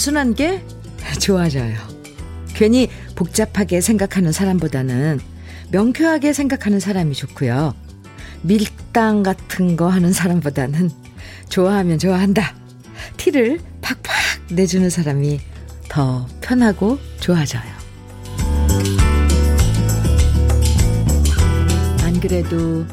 단순한 0.00 0.34
게 0.34 0.64
좋아져요. 1.20 1.76
괜히 2.54 2.88
복잡하게 3.16 3.82
생각하는 3.82 4.32
사람보다는 4.32 5.20
명쾌하게 5.72 6.32
생각하는 6.32 6.80
사람이 6.80 7.14
좋고요. 7.14 7.74
밀당 8.40 9.22
같은 9.22 9.76
거 9.76 9.88
하는 9.88 10.14
사람보다는 10.14 10.88
좋아하면 11.50 11.98
좋아한다. 11.98 12.54
티를 13.18 13.60
팍팍 13.82 14.02
내주는 14.52 14.88
사람이 14.88 15.38
더 15.90 16.26
편하고 16.40 16.98
좋아져요. 17.20 17.70
안 22.04 22.20
그래도 22.20 22.86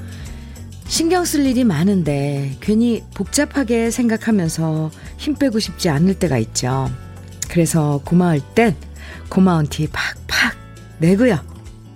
신경 0.87 1.25
쓸 1.25 1.45
일이 1.45 1.63
많은데 1.63 2.57
괜히 2.59 3.03
복잡하게 3.13 3.91
생각하면서 3.91 4.89
힘 5.17 5.35
빼고 5.35 5.59
싶지 5.59 5.89
않을 5.89 6.15
때가 6.15 6.37
있죠. 6.39 6.89
그래서 7.49 8.01
고마울 8.05 8.41
땐 8.55 8.75
고마운 9.29 9.67
티 9.67 9.87
팍팍 9.87 10.55
내고요. 10.99 11.39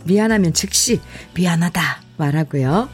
미안하면 0.06 0.54
즉시 0.54 1.00
미안하다 1.36 2.02
말하고요. 2.18 2.90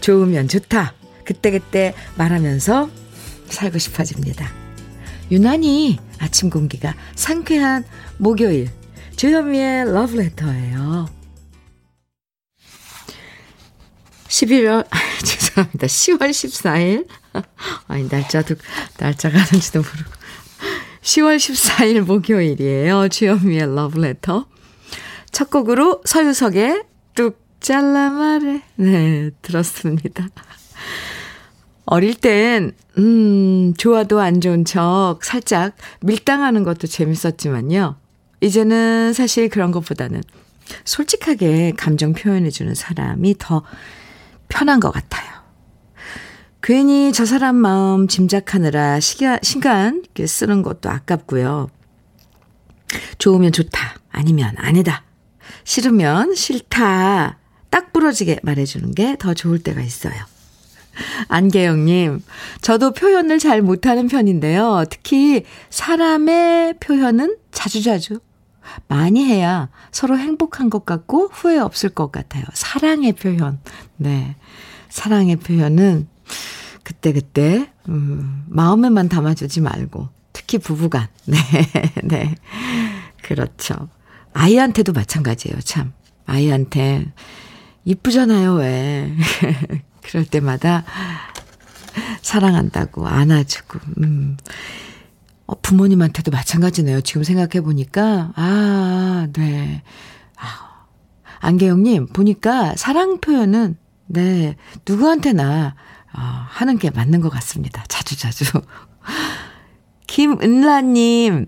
좋으면 0.00 0.48
좋다. 0.48 0.94
그때그때 1.24 1.94
말하면서 2.16 2.90
살고 3.48 3.78
싶어집니다. 3.78 4.50
유난히 5.30 5.98
아침 6.18 6.48
공기가 6.50 6.94
상쾌한 7.14 7.84
목요일 8.16 8.70
주현미의 9.16 9.92
러브레터예요. 9.92 11.06
11월 14.28 14.86
아, 14.90 14.98
죄송합니다. 15.24 15.86
10월 15.86 16.30
14일 16.30 17.08
아니 17.88 18.08
날짜도 18.08 18.54
날짜가 18.98 19.38
하는지도 19.38 19.80
모르고 19.80 20.17
10월 21.02 21.36
14일 21.36 22.00
목요일이에요. 22.00 23.08
주현미의 23.08 23.74
러브레터 23.74 24.46
첫 25.30 25.50
곡으로 25.50 26.02
서유석의 26.04 26.84
뚝 27.14 27.40
잘라 27.60 28.10
말해 28.10 28.62
네 28.76 29.30
들었습니다. 29.42 30.28
어릴 31.90 32.14
땐, 32.14 32.72
음, 32.98 33.72
좋아도 33.78 34.20
안 34.20 34.42
좋은 34.42 34.66
척 34.66 35.20
살짝 35.22 35.74
밀당하는 36.00 36.62
것도 36.62 36.86
재밌었지만요. 36.86 37.96
이제는 38.42 39.14
사실 39.14 39.48
그런 39.48 39.72
것보다는 39.72 40.22
솔직하게 40.84 41.72
감정 41.78 42.12
표현해주는 42.12 42.74
사람이 42.74 43.36
더 43.38 43.62
편한 44.48 44.80
것 44.80 44.90
같아요. 44.90 45.37
괜히 46.68 47.12
저 47.14 47.24
사람 47.24 47.56
마음 47.56 48.08
짐작하느라 48.08 49.00
시간, 49.00 49.38
시간 49.42 50.04
쓰는 50.26 50.60
것도 50.60 50.90
아깝고요. 50.90 51.70
좋으면 53.16 53.52
좋다. 53.52 53.94
아니면 54.10 54.54
아니다. 54.58 55.02
싫으면 55.64 56.34
싫다. 56.34 57.38
딱 57.70 57.92
부러지게 57.94 58.40
말해주는 58.42 58.94
게 58.94 59.16
더 59.18 59.32
좋을 59.32 59.60
때가 59.60 59.80
있어요. 59.80 60.12
안계영님, 61.28 62.22
저도 62.60 62.92
표현을 62.92 63.38
잘 63.38 63.62
못하는 63.62 64.06
편인데요. 64.06 64.84
특히 64.90 65.44
사람의 65.70 66.74
표현은 66.80 67.38
자주자주 67.50 68.20
많이 68.88 69.24
해야 69.24 69.70
서로 69.90 70.18
행복한 70.18 70.68
것 70.68 70.84
같고 70.84 71.30
후회 71.32 71.56
없을 71.56 71.88
것 71.88 72.12
같아요. 72.12 72.44
사랑의 72.52 73.14
표현. 73.14 73.58
네. 73.96 74.36
사랑의 74.90 75.36
표현은 75.36 76.08
그때그때, 76.88 77.70
음, 77.90 78.44
마음에만 78.48 79.10
담아주지 79.10 79.60
말고, 79.60 80.08
특히 80.32 80.56
부부간. 80.56 81.08
네, 81.26 81.36
네. 82.02 82.34
그렇죠. 83.22 83.90
아이한테도 84.32 84.94
마찬가지예요, 84.94 85.60
참. 85.60 85.92
아이한테, 86.24 87.12
이쁘잖아요, 87.84 88.54
왜. 88.54 89.12
그럴 90.02 90.24
때마다 90.24 90.84
사랑한다고 92.22 93.06
안아주고, 93.06 93.80
음. 93.98 94.38
어, 95.44 95.60
부모님한테도 95.60 96.30
마찬가지네요. 96.30 97.02
지금 97.02 97.22
생각해보니까. 97.22 98.32
아, 98.34 99.28
네. 99.34 99.82
아, 100.38 100.86
안계영님, 101.40 102.06
보니까 102.14 102.74
사랑 102.76 103.20
표현은, 103.20 103.76
네, 104.06 104.56
누구한테나, 104.88 105.74
어, 106.14 106.20
하는 106.20 106.78
게 106.78 106.90
맞는 106.90 107.20
것 107.20 107.28
같습니다. 107.30 107.84
자주 107.88 108.18
자주. 108.18 108.44
김은라님, 110.06 111.46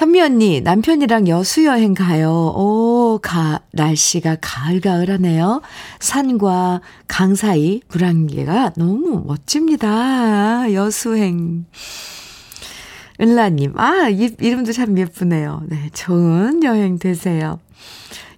현미 0.00 0.20
언니, 0.22 0.60
남편이랑 0.62 1.28
여수 1.28 1.64
여행 1.66 1.92
가요. 1.92 2.30
오, 2.30 3.18
가, 3.22 3.60
날씨가 3.72 4.38
가을가을하네요. 4.40 5.60
산과 5.98 6.80
강 7.06 7.34
사이 7.34 7.82
불안개가 7.88 8.72
너무 8.76 9.22
멋집니다. 9.26 10.72
여수행. 10.72 11.66
은라님, 13.20 13.78
아, 13.78 14.08
이, 14.08 14.34
이름도 14.40 14.72
참 14.72 14.96
예쁘네요. 14.96 15.64
네, 15.66 15.90
좋은 15.92 16.64
여행 16.64 16.98
되세요. 16.98 17.60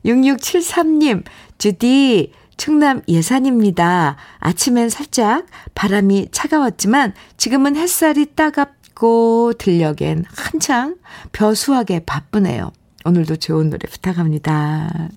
6673님, 0.04 1.22
주디, 1.58 2.32
충남 2.62 3.02
예산입니다. 3.08 4.14
아침엔 4.38 4.88
살짝 4.88 5.46
바람이 5.74 6.28
차가웠지만 6.30 7.12
지금은 7.36 7.74
햇살이 7.74 8.24
따갑 8.36 8.94
고 8.94 9.52
들녘엔 9.58 10.26
한창 10.32 10.94
벼수하게 11.32 12.04
바쁘네요. 12.06 12.70
오늘도 13.04 13.34
좋은 13.34 13.68
노래 13.68 13.80
부탁합니다. 13.90 15.08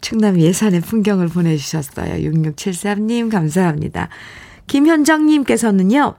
충남 0.00 0.38
예산의 0.38 0.82
풍경을 0.82 1.26
보내주셨어요. 1.26 2.30
6673님 2.30 3.28
감사합니다. 3.28 4.08
김현정님께서는요. 4.68 6.14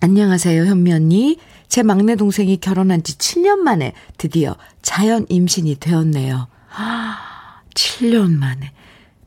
안녕하세요 0.00 0.64
현미 0.64 0.92
언니. 0.92 1.38
제 1.68 1.84
막내 1.84 2.16
동생이 2.16 2.56
결혼한 2.56 3.04
지 3.04 3.16
7년 3.18 3.58
만에 3.58 3.92
드디어 4.18 4.56
자연 4.82 5.26
임신이 5.28 5.76
되었네요. 5.76 6.48
7년 7.76 8.36
만에. 8.36 8.72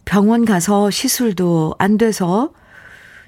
병원 0.06 0.46
가서 0.46 0.90
시술도 0.91 1.75
안 1.80 1.97
돼서 1.97 2.52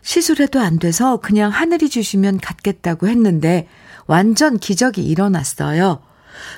시술해도 0.02 0.60
안 0.60 0.78
돼서 0.78 1.18
그냥 1.18 1.52
하늘이 1.52 1.90
주시면 1.90 2.40
갖겠다고 2.40 3.08
했는데 3.08 3.68
완전 4.06 4.60
기적이 4.60 5.04
일어났어요. 5.04 6.02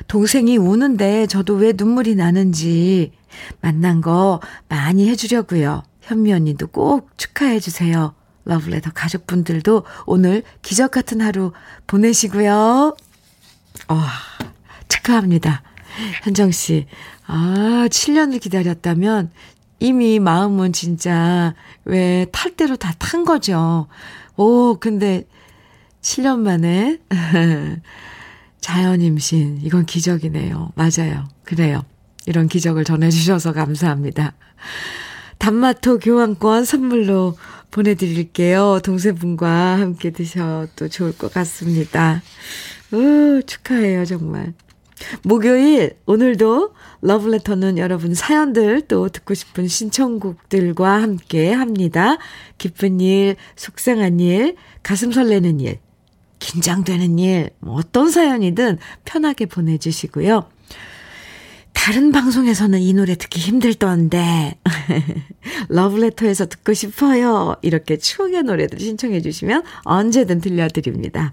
동생이 0.07 0.57
우는데 0.57 1.27
저도 1.27 1.55
왜 1.55 1.73
눈물이 1.75 2.15
나는지 2.15 3.13
만난 3.61 4.01
거 4.01 4.41
많이 4.67 5.07
해주려고요. 5.09 5.83
현미 6.01 6.33
언니도 6.33 6.67
꼭 6.67 7.09
축하해 7.17 7.59
주세요. 7.59 8.13
러블레터 8.45 8.91
가족분들도 8.93 9.83
오늘 10.05 10.43
기적 10.61 10.91
같은 10.91 11.21
하루 11.21 11.51
보내시고요. 11.85 12.95
어, 13.89 14.01
축하합니다. 14.87 15.63
현정 16.23 16.51
씨. 16.51 16.87
아, 17.25 17.87
7년을 17.89 18.39
기다렸다면 18.39 19.31
이미 19.79 20.19
마음은 20.19 20.73
진짜 20.73 21.53
왜 21.85 22.25
탈 22.31 22.55
대로 22.55 22.75
다 22.75 22.93
탄 22.97 23.25
거죠. 23.25 23.87
오, 24.35 24.77
근데 24.79 25.27
7년 26.01 26.39
만에 26.39 26.99
자연 28.61 29.01
임신 29.01 29.59
이건 29.61 29.85
기적이네요. 29.85 30.71
맞아요. 30.75 31.27
그래요. 31.43 31.83
이런 32.25 32.47
기적을 32.47 32.83
전해주셔서 32.83 33.53
감사합니다. 33.53 34.33
단마토 35.37 35.99
교환권 35.99 36.65
선물로 36.65 37.37
보내드릴게요. 37.71 38.79
동생분과 38.83 39.79
함께 39.79 40.09
드셔도 40.09 40.87
좋을 40.89 41.17
것 41.17 41.31
같습니다. 41.33 42.21
우, 42.91 43.41
축하해요, 43.45 44.03
정말. 44.05 44.53
목요일, 45.23 45.97
오늘도 46.05 46.73
러브레터는 47.01 47.77
여러분 47.77 48.13
사연들 48.13 48.81
또 48.87 49.09
듣고 49.09 49.33
싶은 49.33 49.67
신청곡들과 49.67 51.01
함께 51.01 51.51
합니다. 51.51 52.17
기쁜 52.57 52.99
일, 52.99 53.35
속상한 53.55 54.19
일, 54.19 54.55
가슴 54.83 55.11
설레는 55.11 55.59
일, 55.59 55.79
긴장되는 56.39 57.19
일, 57.19 57.49
뭐 57.59 57.75
어떤 57.75 58.09
사연이든 58.09 58.77
편하게 59.05 59.45
보내주시고요. 59.45 60.49
다른 61.73 62.11
방송에서는 62.11 62.79
이 62.79 62.93
노래 62.93 63.15
듣기 63.15 63.39
힘들던데, 63.39 64.57
러브레터에서 65.69 66.47
듣고 66.47 66.73
싶어요. 66.73 67.55
이렇게 67.61 67.97
추억의 67.97 68.43
노래들 68.43 68.79
신청해 68.79 69.21
주시면 69.21 69.63
언제든 69.83 70.41
들려드립니다. 70.41 71.31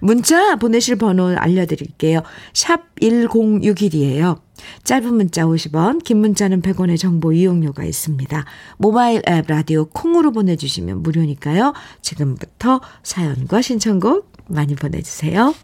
문자 0.00 0.56
보내실 0.56 0.96
번호 0.96 1.34
알려드릴게요. 1.36 2.22
샵 2.52 2.94
1061이에요. 2.96 4.40
짧은 4.84 5.14
문자 5.14 5.44
50원, 5.44 6.02
긴 6.02 6.18
문자는 6.18 6.62
100원의 6.62 6.98
정보 6.98 7.32
이용료가 7.32 7.84
있습니다. 7.84 8.44
모바일 8.76 9.22
앱 9.28 9.46
라디오 9.46 9.86
콩으로 9.86 10.32
보내주시면 10.32 11.02
무료니까요. 11.02 11.74
지금부터 12.02 12.80
사연과 13.02 13.62
신청곡 13.62 14.32
많이 14.48 14.74
보내주세요. 14.74 15.54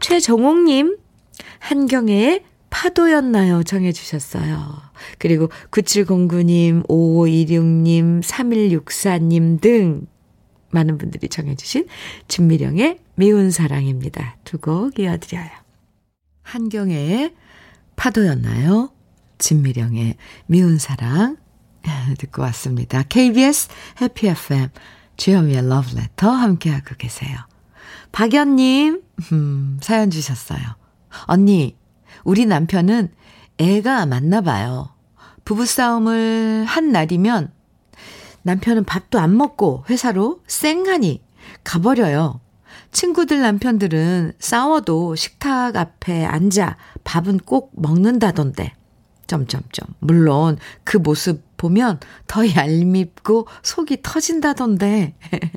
최정옥님, 0.00 0.96
한경애의 1.58 2.44
파도였나요? 2.70 3.62
정해주셨어요. 3.64 4.88
그리고 5.18 5.48
9709님, 5.70 6.86
5526님, 6.86 8.22
3164님 8.22 9.60
등 9.60 10.06
많은 10.70 10.98
분들이 10.98 11.28
정해주신 11.28 11.86
진미령의 12.28 12.98
미운 13.14 13.50
사랑입니다. 13.50 14.36
두 14.44 14.58
곡 14.58 14.98
이어드려요. 14.98 15.48
한경애의 16.42 17.34
파도였나요? 17.96 18.90
진미령의 19.38 20.16
미운 20.46 20.78
사랑 20.78 21.36
듣고 22.18 22.42
왔습니다. 22.42 23.02
KBS 23.02 23.68
해피 24.00 24.28
FM 24.28 24.68
주현미의 25.16 25.68
러브레터 25.68 26.30
함께하고 26.30 26.94
계세요. 26.96 27.36
박연님 28.12 29.02
음, 29.32 29.78
사연 29.82 30.10
주셨어요. 30.10 30.60
언니 31.26 31.76
우리 32.24 32.46
남편은 32.46 33.12
애가 33.58 34.06
많나 34.06 34.40
봐요. 34.40 34.90
부부싸움을 35.44 36.64
한 36.66 36.92
날이면 36.92 37.52
남편은 38.48 38.84
밥도 38.84 39.18
안 39.18 39.36
먹고 39.36 39.84
회사로 39.90 40.40
쌩하니 40.46 41.22
가버려요. 41.64 42.40
친구들 42.92 43.42
남편들은 43.42 44.32
싸워도 44.38 45.16
식탁 45.16 45.76
앞에 45.76 46.24
앉아 46.24 46.78
밥은 47.04 47.40
꼭 47.40 47.72
먹는다던데. 47.74 48.72
점점점. 49.26 49.88
물론 49.98 50.56
그 50.84 50.96
모습 50.96 51.42
보면 51.58 52.00
더 52.26 52.48
얄밉고 52.48 53.48
속이 53.62 53.98
터진다던데. 54.02 55.14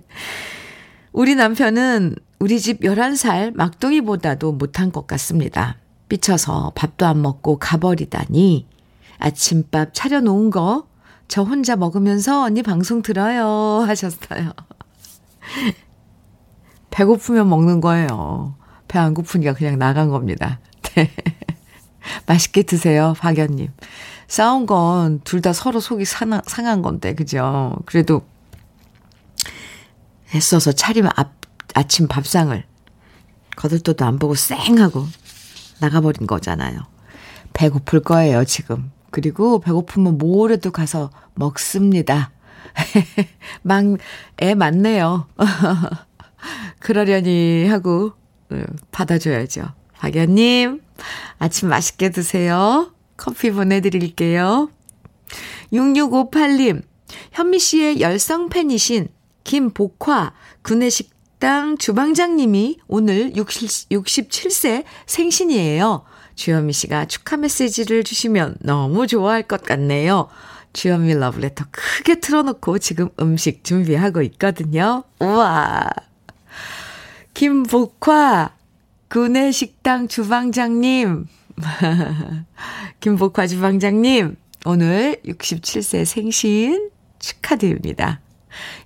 우리 1.13 1.35
남편은 1.35 2.15
우리 2.39 2.59
집 2.59 2.81
11살 2.81 3.55
막둥이보다도 3.55 4.51
못한 4.51 4.91
것 4.91 5.07
같습니다. 5.07 5.77
삐쳐서 6.09 6.73
밥도 6.75 7.05
안 7.05 7.21
먹고 7.21 7.57
가버리다니. 7.57 8.67
아침밥 9.19 9.94
차려놓은 9.94 10.49
거 10.49 10.90
저 11.31 11.44
혼자 11.44 11.78
먹으면서 11.78 12.44
언니 12.44 12.62
방송 12.62 13.01
들어요 13.01 13.45
하셨어요. 13.88 14.51
배고프면 16.89 17.48
먹는 17.50 17.80
거예요. 17.80 18.56
배 18.89 19.00
안 19.00 19.13
고프니까 19.13 19.54
그냥 19.54 19.80
나간 19.80 20.10
겁니다. 20.10 20.60
네. 20.95 21.10
맛있게 22.25 22.63
드세요, 22.63 23.13
박연님. 23.18 23.69
싸운 24.28 24.66
건 24.66 25.22
둘 25.24 25.42
다 25.42 25.54
서로 25.54 25.80
속이 25.80 26.04
상한, 26.04 26.42
상한 26.48 26.81
건데, 26.81 27.16
그죠? 27.16 27.78
그래도 27.86 28.25
애써서 30.36 30.74
차리면 30.74 31.13
아, 31.16 31.30
아침 31.75 32.10
밥상을 32.10 32.62
거들떠도 33.56 34.04
안 34.04 34.19
보고 34.19 34.36
쌩 34.36 34.57
하고 34.80 35.07
나가버린 35.80 36.28
거잖아요. 36.28 36.81
배고플 37.54 38.01
거예요, 38.01 38.44
지금. 38.44 38.92
그리고 39.11 39.59
배고프면 39.59 40.17
뭐래도 40.17 40.71
가서 40.71 41.11
먹습니다. 41.35 42.31
막, 43.61 43.85
애 44.41 44.55
맞네요. 44.55 45.27
그러려니 46.79 47.67
하고 47.67 48.13
어, 48.49 48.63
받아줘야죠. 48.91 49.73
박연님, 49.93 50.81
아침 51.37 51.69
맛있게 51.69 52.09
드세요. 52.09 52.91
커피 53.17 53.51
보내드릴게요. 53.51 54.69
6658님, 55.71 56.81
현미 57.33 57.59
씨의 57.59 58.01
열성 58.01 58.49
팬이신 58.49 59.09
김복화 59.43 60.33
구내식당 60.63 61.77
주방장님이 61.77 62.79
오늘 62.87 63.35
60, 63.35 63.89
67세 63.89 64.83
생신이에요. 65.05 66.03
주현미 66.36 66.74
씨가 66.74 67.06
축하 67.06 67.38
메시지를 67.38 68.04
주시면 68.04 68.57
너무 68.62 69.07
좋아할 69.07 69.44
것 69.44 69.63
같네요. 69.63 70.28
주현미 70.74 71.16
러브레터 71.16 71.66
크게 71.72 72.19
틀어놓고 72.19 72.80
지금 72.80 73.10
음식 73.19 73.63
준비하고 73.63 74.22
있거든요. 74.24 75.04
우와. 75.19 75.89
김복화 77.33 78.51
구내식당 79.10 80.07
주방장님. 80.07 81.28
김복화 83.01 83.48
주방장님, 83.48 84.36
오늘 84.66 85.18
67세 85.25 86.06
생신 86.06 86.89
축하드립니다. 87.19 88.22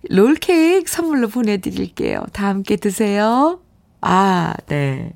롤케이크 0.10 0.90
선물로 0.90 1.28
보내드릴게요. 1.28 2.26
다 2.34 2.48
함께 2.48 2.76
드세요. 2.76 3.60
아, 4.02 4.54
네. 4.68 5.14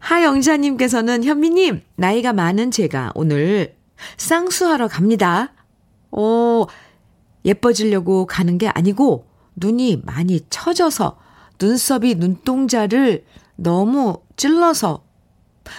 하영자님께서는 0.00 1.24
현미님, 1.24 1.82
나이가 1.96 2.32
많은 2.32 2.70
제가 2.70 3.12
오늘 3.14 3.76
쌍수하러 4.16 4.88
갑니다. 4.88 5.52
오, 6.10 6.66
예뻐지려고 7.44 8.26
가는 8.26 8.58
게 8.58 8.68
아니고 8.68 9.26
눈이 9.56 10.02
많이 10.04 10.40
처져서 10.50 11.18
눈썹이 11.60 12.14
눈동자를 12.16 13.24
너무 13.56 14.20
찔러서 14.36 15.04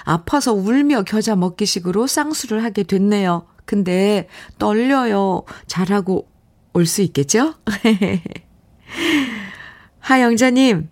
아파서 0.04 0.54
울며 0.54 1.04
겨자 1.04 1.36
먹기식으로 1.36 2.08
쌍수를 2.08 2.64
하게 2.64 2.84
됐네요. 2.84 3.48
근데 3.66 4.28
떨려요. 4.60 5.44
잘하고 5.68 6.28
올 6.74 6.86
수 6.86 7.02
있겠죠? 7.02 7.56
하영자님, 10.00 10.90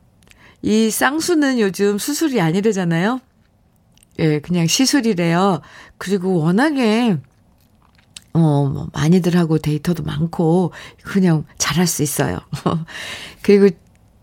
이 0.61 0.89
쌍수는 0.89 1.59
요즘 1.59 1.97
수술이 1.97 2.41
아니래잖아요. 2.41 3.21
예, 4.19 4.39
그냥 4.39 4.67
시술이래요. 4.67 5.61
그리고 5.97 6.39
워낙에, 6.39 7.17
어, 8.33 8.39
뭐 8.67 8.87
많이들 8.93 9.37
하고 9.37 9.57
데이터도 9.57 10.03
많고, 10.03 10.71
그냥 11.03 11.45
잘할 11.57 11.87
수 11.87 12.03
있어요. 12.03 12.37
그리고 13.41 13.69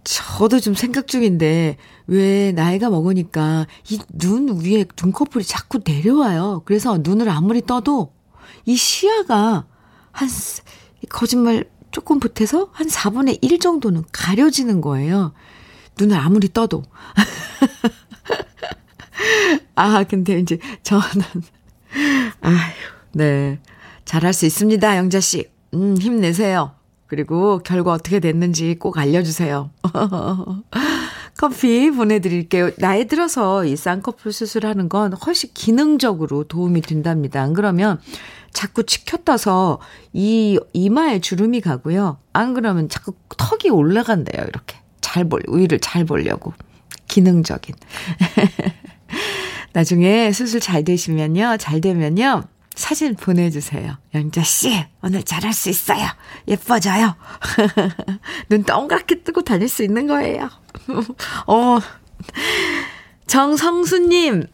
저도 0.05 0.61
좀 0.61 0.75
생각 0.75 1.07
중인데, 1.07 1.79
왜 2.07 2.53
나이가 2.53 2.91
먹으니까 2.91 3.67
이 3.91 3.99
눈 4.19 4.61
위에 4.65 4.85
눈꺼풀이 5.03 5.45
자꾸 5.45 5.81
내려와요. 5.85 6.63
그래서 6.65 6.99
눈을 7.03 7.29
아무리 7.29 7.63
떠도 7.63 8.13
이 8.67 8.77
시야가 8.77 9.67
한, 10.13 10.29
거짓말 11.09 11.65
조금 11.91 12.21
보태서 12.21 12.69
한 12.73 12.87
4분의 12.87 13.39
1 13.43 13.59
정도는 13.59 14.05
가려지는 14.13 14.81
거예요. 14.83 15.33
눈을 15.99 16.17
아무리 16.17 16.53
떠도. 16.53 16.83
아, 19.75 20.05
근데 20.05 20.39
이제 20.39 20.59
저는, 20.83 21.25
아휴, 22.41 22.57
네. 23.13 23.59
잘할 24.05 24.33
수 24.33 24.47
있습니다, 24.47 24.97
영자씨. 24.97 25.51
음, 25.75 25.97
힘내세요. 25.99 26.73
그리고 27.07 27.59
결과 27.59 27.93
어떻게 27.93 28.21
됐는지 28.21 28.77
꼭 28.79 28.99
알려주세요. 28.99 29.71
커피 31.37 31.91
보내드릴게요. 31.91 32.71
나이 32.79 33.07
들어서 33.07 33.65
이 33.65 33.77
쌍꺼풀 33.77 34.33
수술하는 34.33 34.89
건 34.89 35.13
훨씬 35.13 35.51
기능적으로 35.53 36.45
도움이 36.45 36.81
된답니다. 36.81 37.43
안 37.43 37.53
그러면 37.53 38.01
자꾸 38.53 38.85
치켰다서 38.85 39.79
이 40.15 40.59
이마에 40.73 41.21
주름이 41.21 41.61
가고요. 41.61 42.19
안 42.33 42.55
그러면 42.55 42.89
자꾸 42.89 43.13
턱이 43.37 43.71
올라간대요. 43.71 44.45
이렇게 44.45 44.79
잘 45.17 45.25
볼, 45.25 45.43
위를 45.49 45.79
잘 45.81 46.05
보려고. 46.05 46.53
기능적인. 47.09 47.75
나중에 49.73 50.31
수술 50.31 50.61
잘 50.61 50.85
되시면요. 50.85 51.57
잘 51.59 51.81
되면요. 51.81 52.45
사진 52.75 53.15
보내주세요. 53.15 53.97
영자씨, 54.15 54.85
오늘 55.03 55.23
잘할 55.23 55.55
수 55.55 55.71
있어요. 55.71 56.07
예뻐져요. 56.47 57.17
눈 58.51 58.65
동그랗게 58.65 59.23
뜨고 59.23 59.41
다닐 59.41 59.71
수 59.71 59.83
있는 59.83 60.07
거예요. 60.07 60.51
어. 61.47 61.79
정성수님, 63.27 64.45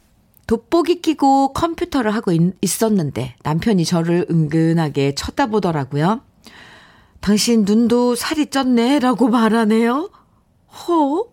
돋보기 0.46 1.02
끼고 1.02 1.54
컴퓨터를 1.54 2.14
하고 2.14 2.30
있, 2.30 2.82
었는데 2.84 3.34
남편이 3.42 3.84
저를 3.84 4.26
은근하게 4.30 5.16
쳐다보더라고요. 5.16 6.20
당신 7.20 7.64
눈도 7.64 8.14
살이 8.14 8.46
쪘네? 8.46 9.00
라고 9.00 9.28
말하네요. 9.28 10.10
허? 10.72 11.24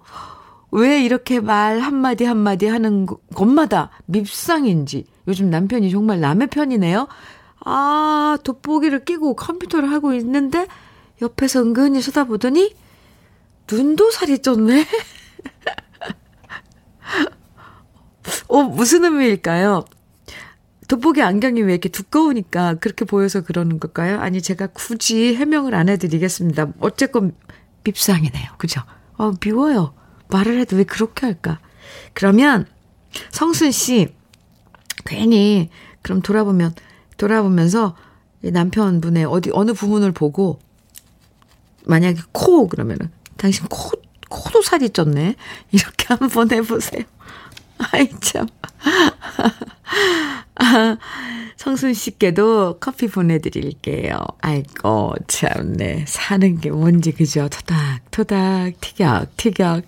왜 0.71 1.03
이렇게 1.03 1.39
말 1.39 1.79
한마디 1.79 2.25
한마디 2.25 2.67
하는 2.67 3.07
것마다 3.33 3.89
밉상인지 4.05 5.05
요즘 5.27 5.49
남편이 5.49 5.89
정말 5.89 6.19
남의 6.19 6.47
편이네요. 6.47 7.07
아, 7.65 8.37
돋보기를 8.43 9.05
끼고 9.05 9.35
컴퓨터를 9.35 9.91
하고 9.91 10.13
있는데 10.13 10.67
옆에서 11.21 11.61
은근히 11.61 12.01
쳐다보더니 12.01 12.75
눈도 13.71 14.11
살이 14.11 14.37
쪘네? 14.37 14.85
어, 18.47 18.63
무슨 18.63 19.05
의미일까요? 19.05 19.85
돋보기 20.87 21.21
안경이 21.21 21.61
왜 21.61 21.73
이렇게 21.73 21.89
두꺼우니까 21.89 22.75
그렇게 22.75 23.05
보여서 23.05 23.41
그러는 23.41 23.79
걸까요? 23.79 24.19
아니, 24.19 24.41
제가 24.41 24.67
굳이 24.67 25.35
해명을 25.35 25.75
안 25.75 25.87
해드리겠습니다. 25.87 26.73
어쨌건 26.79 27.35
밉상이네요. 27.83 28.53
그죠? 28.57 28.81
어, 29.19 29.33
미워요. 29.39 29.93
말을 30.29 30.59
해도 30.59 30.77
왜 30.77 30.83
그렇게 30.83 31.25
할까? 31.25 31.59
그러면 32.13 32.65
성순 33.31 33.71
씨, 33.71 34.13
괜히, 35.05 35.69
그럼 36.01 36.21
돌아보면, 36.21 36.73
돌아보면서 37.17 37.95
남편분의 38.41 39.25
어디, 39.25 39.51
어느 39.53 39.73
부분을 39.73 40.13
보고, 40.13 40.59
만약에 41.85 42.21
코, 42.31 42.67
그러면은, 42.67 43.11
당신 43.37 43.65
코, 43.67 43.91
코도 44.29 44.61
살이 44.61 44.89
쪘네? 44.89 45.35
이렇게 45.71 46.05
한번 46.15 46.51
해보세요. 46.51 47.03
아이, 47.91 48.09
참. 48.19 48.47
아, 50.55 50.97
성순 51.55 51.93
씨께도 51.93 52.77
커피 52.79 53.07
보내드릴게요. 53.07 54.17
아이고, 54.41 55.15
참네. 55.27 56.05
사는 56.07 56.59
게 56.59 56.71
뭔지, 56.71 57.11
그죠? 57.11 57.47
토닥, 57.49 58.11
토닥, 58.11 58.73
티격, 58.81 59.35
티격. 59.37 59.83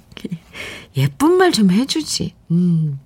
예쁜 0.97 1.31
말 1.33 1.51
좀 1.51 1.71
해주지. 1.71 2.33
음. 2.51 2.99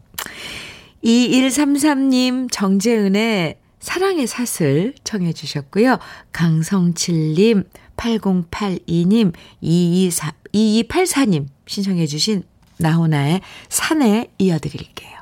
2133님, 1.04 2.51
정재은의 2.51 3.58
사랑의 3.80 4.25
사슬 4.27 4.94
청해 5.04 5.34
주셨고요. 5.34 6.00
강성칠님, 6.32 7.63
8082님, 7.98 9.34
224, 9.62 10.34
2284님 10.54 11.46
신청해 11.68 12.08
주신 12.08 12.44
나훈아의 12.77 13.41
산에 13.70 14.27
이어드릴게요. 14.38 15.15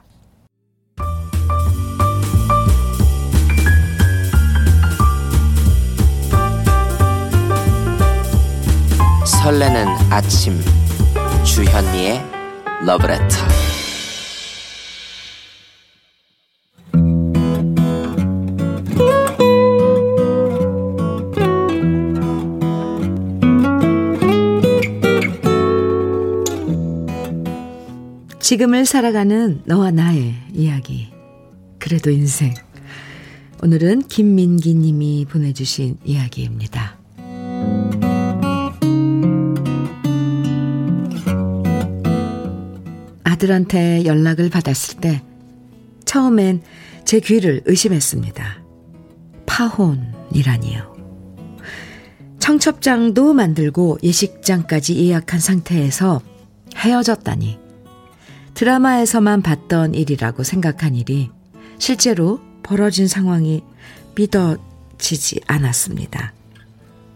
설레는 9.25 9.87
아침 10.09 10.59
주현미의 11.43 12.23
러브레터 12.85 13.62
지금을 28.43 28.85
살아가는 28.85 29.61
너와 29.63 29.91
나의 29.91 30.33
이야기. 30.51 31.07
그래도 31.79 32.11
인생. 32.11 32.53
오늘은 33.61 34.01
김민기 34.09 34.75
님이 34.75 35.25
보내주신 35.29 35.97
이야기입니다. 36.03 36.97
아들한테 43.23 44.03
연락을 44.03 44.49
받았을 44.49 44.99
때 44.99 45.23
처음엔 46.03 46.63
제 47.05 47.21
귀를 47.21 47.61
의심했습니다. 47.63 48.61
파혼이라니요. 49.45 50.93
청첩장도 52.39 53.33
만들고 53.33 53.99
예식장까지 54.03 54.97
예약한 54.97 55.39
상태에서 55.39 56.21
헤어졌다니. 56.75 57.62
드라마에서만 58.53 59.41
봤던 59.41 59.93
일이라고 59.95 60.43
생각한 60.43 60.95
일이 60.95 61.29
실제로 61.79 62.39
벌어진 62.61 63.07
상황이 63.07 63.63
믿어지지 64.15 65.41
않았습니다. 65.47 66.33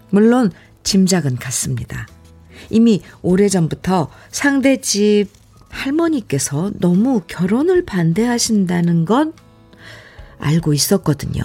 물론 0.10 0.52
짐작은 0.84 1.36
갔습니다. 1.36 2.08
이미 2.70 3.02
오래전부터 3.22 4.10
상대 4.32 4.82
집 4.82 5.28
할머니께서 5.70 6.72
너무 6.80 7.22
결혼을 7.28 7.86
반대하신다는 7.86 9.06
건 9.06 9.34
알고 10.40 10.74
있었거든요. 10.74 11.44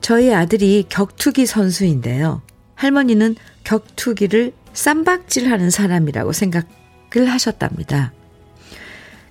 저희 0.00 0.32
아들이 0.32 0.84
격투기 0.88 1.46
선수인데요. 1.46 2.42
할머니는 2.74 3.36
격투기를 3.64 4.52
쌈박질하는 4.72 5.70
사람이라고 5.70 6.32
생각을 6.32 7.28
하셨답니다. 7.28 8.12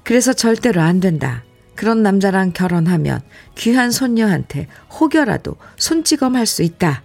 그래서 0.05 0.33
절대로 0.33 0.81
안 0.81 1.00
된다. 1.01 1.43
그런 1.74 2.03
남자랑 2.03 2.53
결혼하면 2.53 3.19
귀한 3.55 3.91
손녀한테 3.91 4.67
혹여라도 4.97 5.57
손찌검할 5.77 6.45
수 6.45 6.63
있다. 6.63 7.03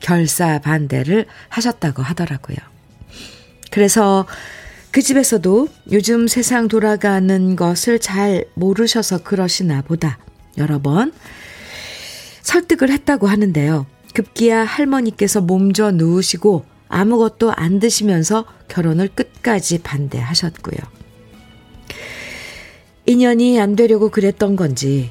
결사 0.00 0.60
반대를 0.60 1.26
하셨다고 1.48 2.00
하더라고요. 2.00 2.56
그래서 3.70 4.26
그 4.92 5.02
집에서도 5.02 5.68
요즘 5.90 6.28
세상 6.28 6.68
돌아가는 6.68 7.56
것을 7.56 7.98
잘 7.98 8.44
모르셔서 8.54 9.24
그러시나 9.24 9.82
보다 9.82 10.18
여러 10.56 10.80
번 10.80 11.12
설득을 12.42 12.90
했다고 12.90 13.26
하는데요. 13.26 13.84
급기야 14.14 14.64
할머니께서 14.64 15.40
몸져 15.40 15.90
누우시고 15.90 16.64
아무것도 16.88 17.52
안 17.52 17.80
드시면서 17.80 18.46
결혼을 18.68 19.08
끝까지 19.08 19.82
반대하셨고요. 19.82 20.78
인연이 23.08 23.58
안 23.58 23.74
되려고 23.74 24.10
그랬던 24.10 24.54
건지, 24.54 25.10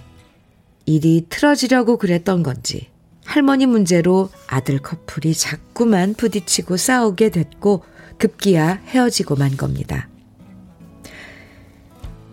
일이 0.85 1.25
틀어지려고 1.29 1.97
그랬던 1.97 2.43
건지, 2.43 2.89
할머니 3.25 3.65
문제로 3.65 4.29
아들 4.45 4.77
커플이 4.77 5.33
자꾸만 5.33 6.13
부딪히고 6.13 6.77
싸우게 6.77 7.31
됐고, 7.31 7.83
급기야 8.19 8.83
헤어지고 8.85 9.35
만 9.37 9.57
겁니다. 9.57 10.09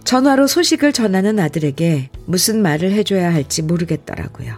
전화로 0.04 0.48
소식을 0.48 0.92
전하는 0.92 1.38
아들에게 1.38 2.10
무슨 2.26 2.60
말을 2.60 2.92
해줘야 2.92 3.32
할지 3.32 3.62
모르겠더라고요. 3.62 4.54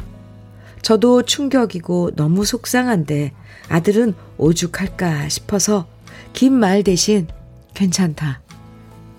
저도 0.83 1.23
충격이고 1.23 2.17
너무 2.17 2.45
속상한데 2.45 3.31
아들은 3.69 4.13
오죽할까 4.39 5.29
싶어서 5.29 5.87
긴 6.33 6.55
말 6.55 6.83
대신 6.83 7.29
괜찮다. 7.75 8.41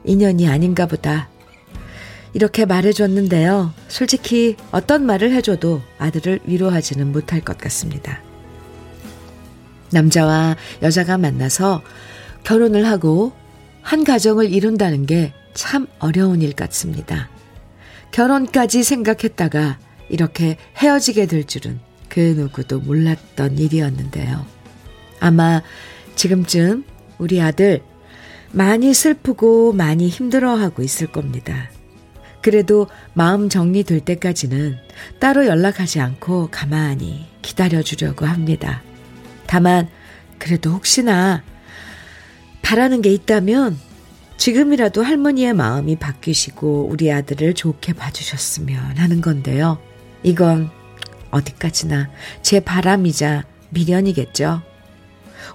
인연이 0.04 0.50
아닌가 0.50 0.86
보다. 0.86 1.30
이렇게 2.38 2.66
말해줬는데요. 2.66 3.74
솔직히 3.88 4.56
어떤 4.72 5.06
말을 5.06 5.32
해줘도 5.34 5.82
아들을 5.98 6.42
위로하지는 6.46 7.12
못할 7.12 7.42
것 7.42 7.58
같습니다. 7.58 8.22
남자와 9.92 10.56
여자가 10.82 11.18
만나서 11.18 11.82
결혼을 12.44 12.88
하고 12.88 13.34
한 13.82 14.04
가정을 14.04 14.54
이룬다는 14.54 15.06
게 15.06 15.34
참 15.58 15.88
어려운 15.98 16.44
일 16.44 16.54
같습니다. 16.54 17.30
결혼까지 18.12 18.84
생각했다가 18.84 19.80
이렇게 20.08 20.56
헤어지게 20.78 21.26
될 21.26 21.46
줄은 21.46 21.80
그 22.08 22.20
누구도 22.20 22.80
몰랐던 22.80 23.58
일이었는데요. 23.58 24.46
아마 25.20 25.64
지금쯤 26.16 26.86
우리 27.18 27.42
아들 27.42 27.82
많이 28.52 28.94
슬프고 28.94 29.74
많이 29.74 30.10
힘들어하고 30.10 30.84
있을 30.84 31.08
겁니다. 31.08 31.72
그래도 32.42 32.88
마음 33.14 33.50
정리될 33.50 34.02
때까지는 34.02 34.78
따로 35.20 35.46
연락하지 35.46 36.00
않고 36.00 36.50
가만히 36.52 37.28
기다려주려고 37.42 38.26
합니다. 38.26 38.82
다만, 39.48 39.90
그래도 40.38 40.72
혹시나 40.72 41.44
바라는 42.62 43.02
게 43.02 43.12
있다면 43.12 43.78
지금이라도 44.38 45.02
할머니의 45.02 45.54
마음이 45.54 45.96
바뀌시고 45.98 46.90
우리 46.92 47.12
아들을 47.12 47.54
좋게 47.56 47.94
봐주셨으면 47.94 48.98
하는 48.98 49.22
건데요. 49.22 49.80
이건 50.24 50.70
어디까지나 51.32 52.10
제 52.42 52.60
바람이자 52.60 53.44
미련이겠죠. 53.70 54.62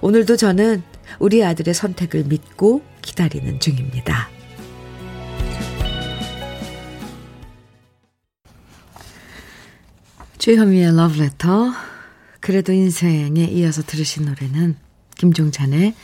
오늘도 0.01 0.37
저는 0.37 0.83
우리 1.19 1.43
아들의 1.43 1.73
선택을 1.73 2.25
믿고 2.25 2.81
기다리는 3.01 3.59
중입니다. 3.59 4.29
주현미의 10.43 10.93
러브레터 10.97 11.71
그래도 12.41 12.73
인생에 12.73 13.45
이어서 13.45 13.81
들으신 13.81 14.25
노래는 14.25 14.75
김종찬의 15.15 15.95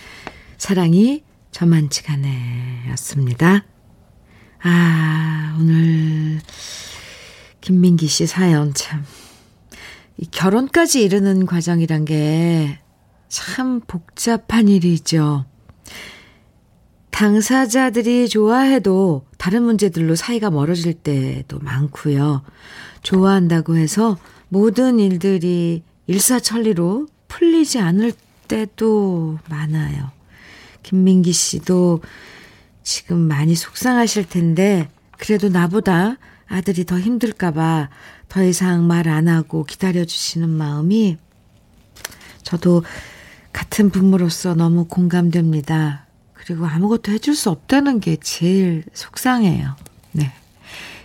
사랑이 0.58 1.26
저만치가 1.52 2.16
네 2.16 2.86
였습니다. 2.92 3.66
아, 4.64 5.58
오늘 5.60 6.40
김민기 7.60 8.08
씨 8.08 8.28
사연 8.28 8.74
참. 8.74 9.04
이 10.16 10.26
결혼까지 10.32 11.04
이르는 11.04 11.46
과정이란 11.46 12.06
게 12.06 12.80
참 13.30 13.80
복잡한 13.82 14.68
일이죠. 14.68 15.46
당사자들이 17.20 18.30
좋아해도 18.30 19.26
다른 19.38 19.64
문제들로 19.64 20.16
사이가 20.16 20.52
멀어질 20.52 20.94
때도 20.94 21.60
많고요. 21.60 22.44
좋아한다고 23.04 23.76
해서 23.76 24.18
모든 24.48 25.00
일들이 25.00 25.84
일사천리로 26.08 27.08
풀리지 27.28 27.80
않을 27.80 28.14
때도 28.48 29.38
많아요. 29.50 30.12
김민기 30.82 31.34
씨도 31.34 32.00
지금 32.84 33.18
많이 33.20 33.54
속상하실 33.54 34.30
텐데, 34.30 34.90
그래도 35.18 35.50
나보다 35.50 36.16
아들이 36.48 36.86
더 36.86 36.98
힘들까봐 36.98 37.90
더 38.30 38.44
이상 38.46 38.88
말 38.88 39.10
안 39.10 39.28
하고 39.28 39.66
기다려주시는 39.66 40.48
마음이 40.48 41.18
저도 42.44 42.84
같은 43.52 43.90
부모로서 43.90 44.56
너무 44.56 44.86
공감됩니다. 44.86 46.06
그리고 46.50 46.66
아무것도 46.66 47.12
해줄 47.12 47.36
수 47.36 47.52
없다는 47.52 48.00
게 48.00 48.16
제일 48.16 48.84
속상해요. 48.96 49.76
네. 50.14 50.34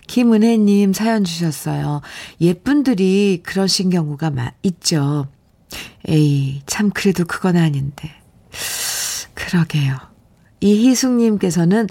김은혜님 0.07 0.95
사연 0.95 1.23
주셨어요. 1.23 2.01
예쁜들이 2.41 3.43
그러신 3.45 3.91
경우가 3.91 4.33
있죠. 4.63 5.27
에이, 6.09 6.63
참, 6.65 6.89
그래도 6.89 7.27
그건 7.27 7.59
아닌데. 7.59 8.11
그러게요. 9.35 9.99
이희숙님께서는 10.61 11.89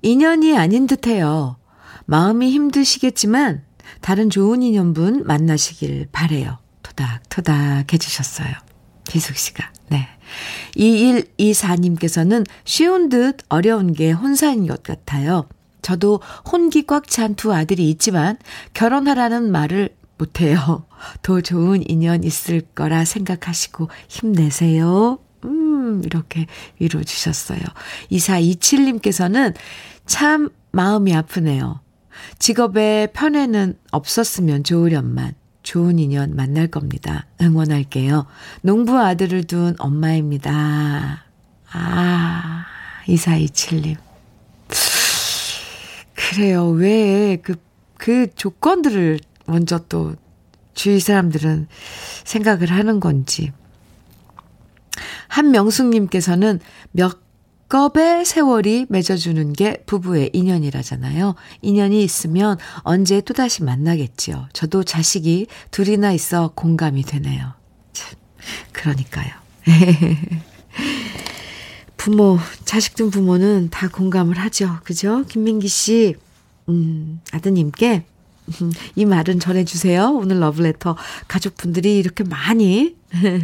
인연이 0.00 0.56
아닌 0.56 0.86
듯 0.86 1.06
해요. 1.06 1.58
마음이 2.06 2.52
힘드시겠지만, 2.52 3.64
다른 4.00 4.30
좋은 4.30 4.62
인연분 4.62 5.24
만나시길 5.26 6.08
바래요. 6.10 6.56
토닥토닥 6.82 7.92
해주셨어요. 7.92 8.54
희숙 9.10 9.36
씨가. 9.36 9.70
네. 9.90 10.08
2124님께서는 10.76 12.46
쉬운 12.64 13.08
듯 13.08 13.38
어려운 13.48 13.92
게 13.92 14.10
혼사인 14.12 14.66
것 14.66 14.82
같아요. 14.82 15.46
저도 15.82 16.20
혼기 16.50 16.86
꽉 16.86 17.08
찬 17.08 17.34
두 17.34 17.52
아들이 17.52 17.90
있지만 17.90 18.38
결혼하라는 18.72 19.50
말을 19.52 19.90
못해요. 20.16 20.86
더 21.22 21.40
좋은 21.40 21.82
인연 21.88 22.24
있을 22.24 22.60
거라 22.60 23.04
생각하시고 23.04 23.88
힘내세요. 24.08 25.18
음, 25.44 26.02
이렇게 26.04 26.46
위로 26.78 27.02
주셨어요. 27.04 27.60
2427님께서는 28.10 29.54
참 30.06 30.48
마음이 30.72 31.14
아프네요. 31.14 31.80
직업에 32.38 33.08
편애는 33.12 33.76
없었으면 33.90 34.64
좋으련만 34.64 35.34
좋은 35.64 35.98
인연 35.98 36.36
만날 36.36 36.68
겁니다. 36.68 37.26
응원할게요. 37.40 38.26
농부 38.62 38.96
아들을 38.96 39.44
둔 39.44 39.74
엄마입니다. 39.78 41.24
아, 41.72 42.66
2427님. 43.06 43.96
그래요. 46.14 46.68
왜 46.68 47.38
그, 47.42 47.56
그 47.96 48.32
조건들을 48.34 49.18
먼저 49.46 49.78
또 49.88 50.14
주위 50.74 51.00
사람들은 51.00 51.66
생각을 52.24 52.70
하는 52.70 53.00
건지. 53.00 53.52
한명숙님께서는 55.28 56.60
몇 56.92 57.23
겁의 57.74 58.24
세월이 58.24 58.86
맺어주는 58.88 59.52
게 59.52 59.82
부부의 59.84 60.30
인연이라잖아요. 60.32 61.34
인연이 61.60 62.04
있으면 62.04 62.56
언제 62.84 63.20
또다시 63.20 63.64
만나겠지요. 63.64 64.46
저도 64.52 64.84
자식이 64.84 65.48
둘이나 65.72 66.12
있어 66.12 66.52
공감이 66.54 67.02
되네요. 67.02 67.54
참, 67.92 68.16
그러니까요. 68.70 69.28
부모, 71.96 72.38
자식 72.64 72.94
등 72.94 73.10
부모는 73.10 73.70
다 73.70 73.88
공감을 73.88 74.38
하죠. 74.38 74.78
그죠? 74.84 75.24
김민기 75.24 75.66
씨, 75.66 76.14
음, 76.68 77.20
아드님께 77.32 78.04
이 78.94 79.04
말은 79.04 79.40
전해주세요. 79.40 80.12
오늘 80.14 80.38
러브레터 80.38 80.96
가족분들이 81.26 81.98
이렇게 81.98 82.22
많이 82.22 82.94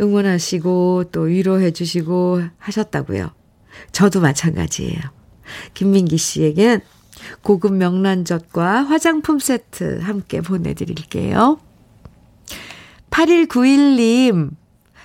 응원하시고 0.00 1.04
또 1.12 1.20
위로해주시고 1.20 2.42
하셨다고요. 2.58 3.43
저도 3.92 4.20
마찬가지예요. 4.20 5.00
김민기 5.74 6.16
씨에겐 6.16 6.80
고급 7.42 7.74
명란젓과 7.74 8.84
화장품 8.84 9.38
세트 9.38 10.00
함께 10.02 10.40
보내드릴게요. 10.40 11.58
8191님 13.10 14.50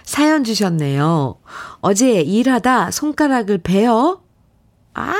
사연 0.03 0.43
주셨네요. 0.43 1.39
어제 1.81 2.21
일하다 2.21 2.91
손가락을 2.91 3.59
베어 3.59 4.21
아 4.95 5.13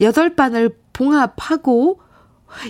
여덟 0.00 0.34
반을 0.34 0.76
봉합하고 0.92 2.00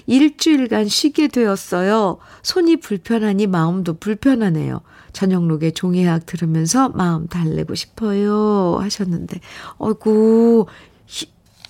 일주일간 0.06 0.88
쉬게 0.88 1.28
되었어요. 1.28 2.18
손이 2.42 2.76
불편하니 2.76 3.46
마음도 3.46 3.94
불편하네요. 3.94 4.82
저녁록에 5.14 5.70
종이학 5.70 6.26
들으면서 6.26 6.90
마음 6.90 7.26
달래고 7.26 7.74
싶어요. 7.74 8.76
하셨는데, 8.80 9.40
어이구, 9.78 10.66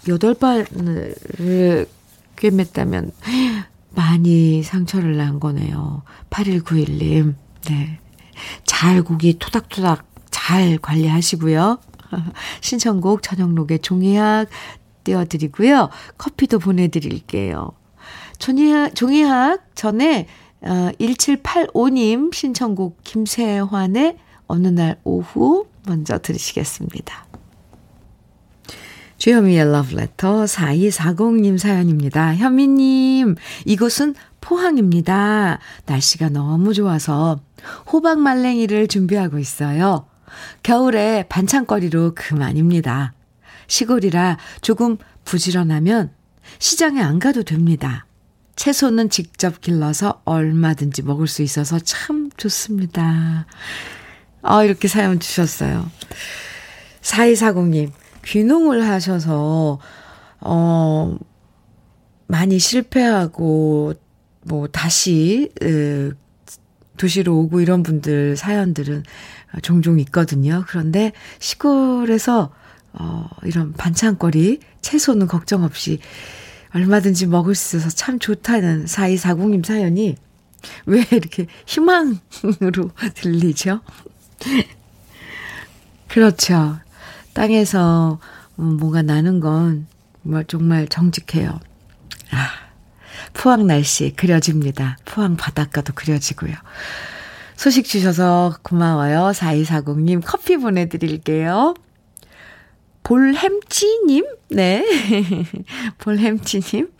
여덟 0.08 0.34
발을 0.34 1.86
꿰맸다면 2.36 3.12
많이 3.90 4.62
상처를 4.62 5.16
난 5.16 5.38
거네요. 5.38 6.02
8191님, 6.30 7.34
네. 7.68 7.98
잘 8.64 9.02
고기 9.02 9.38
토닥토닥 9.38 10.06
잘 10.30 10.78
관리하시고요. 10.78 11.78
신청곡 12.60 13.22
저녁록에 13.22 13.78
종이학 13.78 14.48
띄워드리고요. 15.04 15.90
커피도 16.18 16.58
보내드릴게요. 16.58 17.70
종이학, 18.38 18.94
종이학 18.94 19.60
전에 19.74 20.26
어, 20.64 20.90
1785님 20.98 22.32
신청곡 22.34 22.98
김세환의 23.04 24.16
어느 24.46 24.68
날 24.68 24.98
오후 25.04 25.66
먼저 25.86 26.18
들으시겠습니다. 26.18 27.26
주현미의 29.18 29.70
러브레터 29.70 30.44
4240님 30.44 31.56
사연입니다. 31.58 32.34
현미님, 32.34 33.36
이곳은 33.64 34.14
포항입니다. 34.40 35.58
날씨가 35.86 36.28
너무 36.28 36.74
좋아서 36.74 37.40
호박 37.90 38.20
말랭이를 38.20 38.88
준비하고 38.88 39.38
있어요. 39.38 40.06
겨울에 40.62 41.24
반찬거리로 41.28 42.12
그만입니다. 42.14 43.14
시골이라 43.66 44.36
조금 44.60 44.98
부지런하면 45.24 46.12
시장에 46.58 47.00
안 47.00 47.18
가도 47.18 47.42
됩니다. 47.44 48.06
채소는 48.56 49.10
직접 49.10 49.60
길러서 49.60 50.22
얼마든지 50.24 51.02
먹을 51.02 51.26
수 51.26 51.42
있어서 51.42 51.78
참 51.78 52.30
좋습니다. 52.36 53.46
아, 54.42 54.64
이렇게 54.64 54.88
사연 54.88 55.18
주셨어요. 55.18 55.90
4240님, 57.00 57.90
귀농을 58.24 58.86
하셔서, 58.86 59.78
어, 60.40 61.16
많이 62.26 62.58
실패하고, 62.58 63.94
뭐, 64.42 64.68
다시, 64.68 65.50
으, 65.62 66.12
도시로 66.96 67.38
오고 67.40 67.60
이런 67.60 67.82
분들 67.82 68.36
사연들은 68.36 69.02
종종 69.62 69.98
있거든요. 70.00 70.64
그런데 70.68 71.12
시골에서, 71.40 72.52
어, 72.92 73.28
이런 73.44 73.72
반찬거리, 73.72 74.60
채소는 74.80 75.26
걱정 75.26 75.64
없이 75.64 75.98
얼마든지 76.74 77.26
먹을 77.26 77.54
수 77.54 77.76
있어서 77.76 77.94
참 77.94 78.18
좋다는 78.18 78.86
4240님 78.86 79.64
사연이 79.64 80.16
왜 80.86 81.04
이렇게 81.10 81.46
희망으로 81.66 82.90
들리죠? 83.14 83.80
그렇죠. 86.08 86.78
땅에서 87.32 88.18
뭔가 88.56 89.02
나는 89.02 89.40
건 89.40 89.86
정말 90.48 90.88
정직해요. 90.88 91.60
아, 92.30 92.50
포항 93.32 93.66
날씨 93.66 94.12
그려집니다. 94.16 94.98
포항 95.04 95.36
바닷가도 95.36 95.92
그려지고요. 95.94 96.54
소식 97.56 97.84
주셔서 97.84 98.56
고마워요. 98.62 99.30
4240님 99.32 100.22
커피 100.24 100.56
보내드릴게요. 100.56 101.74
볼햄찌님? 103.04 104.26
네. 104.48 104.84
볼햄찌님. 105.98 106.90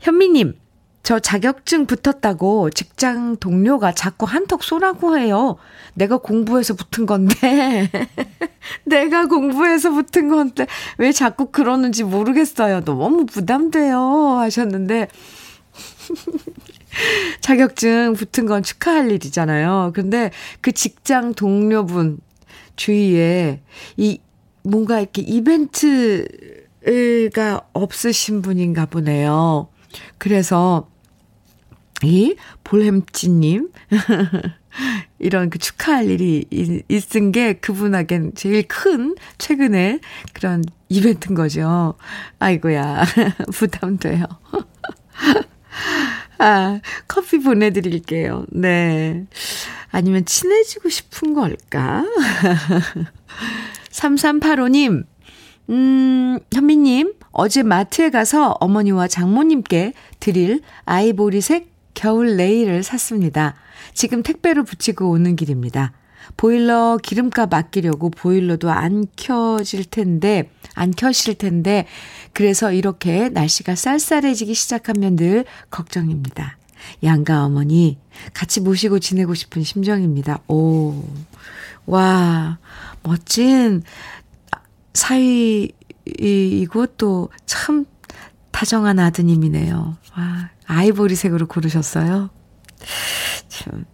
현미님, 0.00 0.54
저 1.02 1.18
자격증 1.18 1.86
붙었다고 1.86 2.70
직장 2.70 3.36
동료가 3.36 3.92
자꾸 3.92 4.24
한턱 4.24 4.64
쏘라고 4.64 5.18
해요. 5.18 5.56
내가 5.92 6.16
공부해서 6.16 6.74
붙은 6.74 7.04
건데. 7.04 7.90
내가 8.84 9.26
공부해서 9.26 9.90
붙은 9.90 10.28
건데. 10.28 10.66
왜 10.96 11.12
자꾸 11.12 11.50
그러는지 11.50 12.04
모르겠어요. 12.04 12.80
너무 12.84 13.26
부담돼요. 13.26 14.00
하셨는데. 14.38 15.08
자격증 17.42 18.14
붙은 18.14 18.46
건 18.46 18.62
축하할 18.62 19.10
일이잖아요. 19.10 19.92
근데 19.94 20.30
그 20.62 20.72
직장 20.72 21.34
동료분 21.34 22.18
주위에 22.76 23.60
이 23.98 24.20
뭔가 24.64 24.98
이렇게 24.98 25.22
이벤트가 25.22 26.30
없으신 27.72 28.42
분인가 28.42 28.86
보네요. 28.86 29.68
그래서 30.18 30.88
이 32.02 32.34
볼햄찌님 32.64 33.70
이런 35.20 35.50
그 35.50 35.58
축하할 35.58 36.10
일이 36.10 36.44
있은 36.88 37.30
게 37.30 37.52
그분에겐 37.54 38.32
제일 38.34 38.66
큰 38.66 39.14
최근에 39.38 40.00
그런 40.32 40.64
이벤트인 40.88 41.34
거죠. 41.34 41.94
아이고야 42.40 43.04
부담돼요. 43.54 44.24
아 46.38 46.80
커피 47.06 47.38
보내드릴게요. 47.38 48.46
네. 48.50 49.26
아니면 49.90 50.24
친해지고 50.24 50.88
싶은 50.88 51.34
걸까? 51.34 52.04
3385님, 53.94 55.04
음, 55.70 56.38
현미님, 56.52 57.14
어제 57.30 57.62
마트에 57.62 58.10
가서 58.10 58.56
어머니와 58.60 59.08
장모님께 59.08 59.94
드릴 60.20 60.60
아이보리색 60.84 61.72
겨울 61.94 62.36
네일을 62.36 62.82
샀습니다. 62.82 63.54
지금 63.94 64.22
택배로 64.22 64.64
붙이고 64.64 65.08
오는 65.10 65.36
길입니다. 65.36 65.92
보일러 66.36 66.98
기름값 67.02 67.52
아끼려고 67.52 68.10
보일러도 68.10 68.70
안 68.70 69.06
켜질 69.16 69.84
텐데, 69.84 70.50
안 70.74 70.90
켜실 70.90 71.36
텐데, 71.36 71.86
그래서 72.32 72.72
이렇게 72.72 73.28
날씨가 73.28 73.76
쌀쌀해지기 73.76 74.54
시작하면 74.54 75.16
늘 75.16 75.44
걱정입니다. 75.70 76.58
양가 77.02 77.44
어머니 77.44 77.98
같이 78.32 78.60
모시고 78.60 78.98
지내고 78.98 79.34
싶은 79.34 79.62
심정입니다. 79.62 80.40
오, 80.48 81.04
와, 81.86 82.58
멋진 83.02 83.82
사이이고 84.94 86.86
또 86.96 87.30
참 87.46 87.86
다정한 88.50 88.98
아드님이네요. 88.98 89.96
와, 90.16 90.50
아이보리색으로 90.66 91.46
고르셨어요. 91.46 92.30
참. 93.48 93.84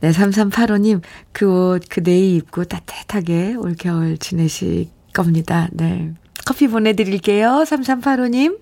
네, 0.00 0.10
3385님, 0.10 1.02
그 1.32 1.74
옷, 1.74 1.82
그 1.88 2.00
네이 2.04 2.36
입고 2.36 2.64
따뜻하게 2.64 3.56
올겨울 3.56 4.16
지내실 4.18 4.88
겁니다. 5.12 5.68
네. 5.72 6.12
커피 6.46 6.68
보내드릴게요. 6.68 7.64
3385님. 7.66 8.60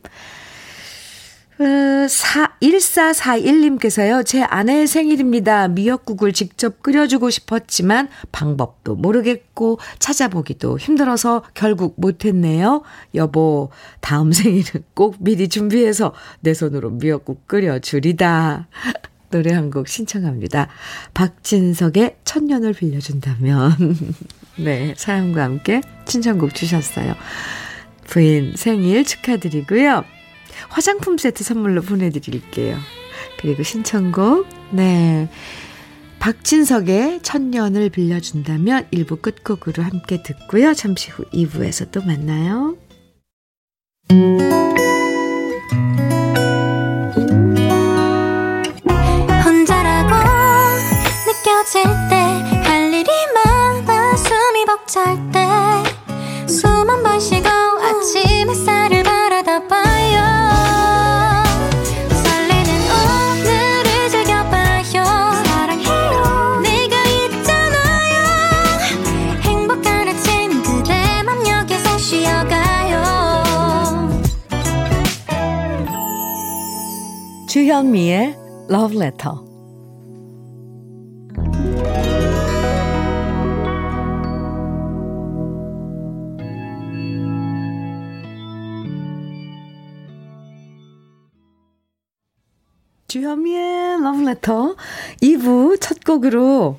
1441님께서요, 1.59 4.21
어, 4.21 4.23
제 4.25 4.43
아내의 4.43 4.87
생일입니다. 4.87 5.69
미역국을 5.69 6.33
직접 6.33 6.83
끓여주고 6.83 7.29
싶었지만 7.31 8.09
방법도 8.33 8.97
모르겠고 8.97 9.79
찾아보기도 9.99 10.79
힘들어서 10.79 11.43
결국 11.55 11.95
못했네요. 11.97 12.83
여보, 13.15 13.71
다음 14.01 14.33
생일은 14.33 14.85
꼭 14.95 15.17
미리 15.21 15.49
준비해서 15.49 16.13
내 16.41 16.55
손으로 16.55 16.91
미역국 16.91 17.47
끓여주리다. 17.47 18.69
노래 19.31 19.53
한 19.53 19.71
곡 19.71 19.89
신청합니다. 19.89 20.69
박진석의 21.15 22.17
천년을 22.25 22.73
빌려준다면. 22.73 23.97
네, 24.59 24.95
사연과 24.97 25.43
함께 25.43 25.81
신청곡 26.07 26.55
주셨어요. 26.55 27.15
부인 28.07 28.53
생일 28.55 29.05
축하드리고요. 29.05 30.05
화장품 30.69 31.19
세트 31.19 31.45
선물로 31.45 31.83
보내드릴게요. 31.83 32.77
그리고 33.41 33.63
신청곡, 33.63 34.47
네. 34.71 35.29
박진석의 36.19 37.21
천년을 37.23 37.91
빌려준다면 37.91 38.89
1부 38.91 39.21
끝곡으로 39.21 39.83
함께 39.83 40.23
듣고요. 40.23 40.73
잠시 40.73 41.11
후 41.11 41.25
2부에서 41.33 41.91
또 41.91 42.01
만나요. 42.01 42.79
Love 78.75 78.97
Letter. 78.97 79.35
주현미의 93.07 94.01
Love 94.01 94.27
Letter 94.27 94.75
2부 95.23 95.81
첫 95.81 96.03
곡으로 96.03 96.79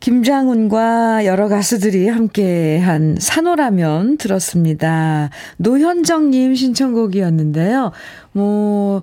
김장훈과 0.00 1.24
여러 1.24 1.48
가수들이 1.48 2.08
함께한 2.08 3.16
산호라면 3.18 4.18
들었습니다. 4.18 5.30
노현정님 5.56 6.54
신청곡이었는데요. 6.54 7.92
뭐 8.32 9.00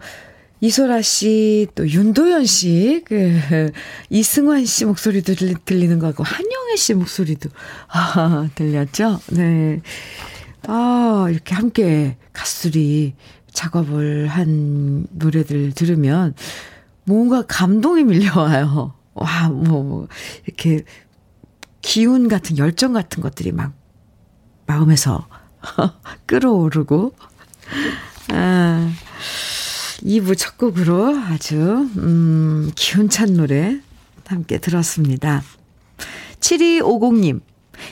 이소라 0.62 1.02
씨, 1.02 1.68
또 1.74 1.90
윤도현 1.90 2.46
씨, 2.46 3.02
그, 3.06 3.72
이승환 4.12 4.66
씨 4.66 4.86
목소리도 4.86 5.34
들리, 5.34 5.56
들리는 5.66 5.98
거 5.98 6.08
같고, 6.08 6.24
한영애 6.24 6.76
씨 6.76 6.94
목소리도, 6.94 7.50
아, 7.88 8.48
들렸죠? 8.54 9.20
네. 9.32 9.82
아, 10.68 11.28
이렇게 11.32 11.56
함께 11.56 12.18
가수들이 12.32 13.16
작업을 13.52 14.28
한 14.28 15.08
노래들 15.10 15.72
들으면 15.74 16.36
뭔가 17.06 17.44
감동이 17.48 18.04
밀려와요. 18.04 18.94
와, 19.16 19.50
뭐, 19.50 19.84
뭐, 19.84 20.08
이렇게 20.46 20.84
기운 21.82 22.28
같은 22.28 22.60
열정 22.60 22.94
같은 22.94 23.24
것들이 23.24 23.52
막 23.52 23.74
마음에서 24.68 25.28
끌어오르고, 26.28 27.16
아, 28.30 28.94
2부 30.04 30.38
첫 30.38 30.58
곡으로 30.58 31.16
아주, 31.16 31.56
음, 31.98 32.72
기운찬 32.76 33.34
노래 33.34 33.80
함께 34.28 34.58
들었습니다. 34.58 35.44
7250님, 36.40 37.42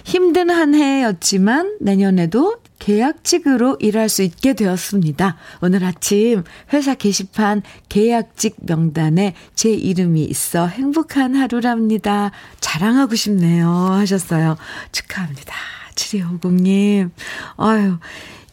힘든 0.04 0.50
한 0.50 0.74
해였지만 0.76 1.78
내년에도 1.82 2.58
계약직으로 2.80 3.78
일할 3.80 4.08
수 4.08 4.24
있게 4.24 4.54
되었습니다. 4.54 5.36
오늘 5.62 5.84
아침 5.84 6.44
회사 6.72 6.94
게시판 6.96 7.62
계약직 7.90 8.58
명단에 8.62 9.36
제 9.54 9.72
이름이 9.72 10.24
있어 10.24 10.68
행복한 10.68 11.36
하루랍니다. 11.36 12.32
자랑하고 12.60 13.16
싶네요. 13.16 13.68
하셨어요. 13.70 14.58
축하합니다. 14.92 15.54
7250님. 15.96 17.12
아유, 17.58 17.98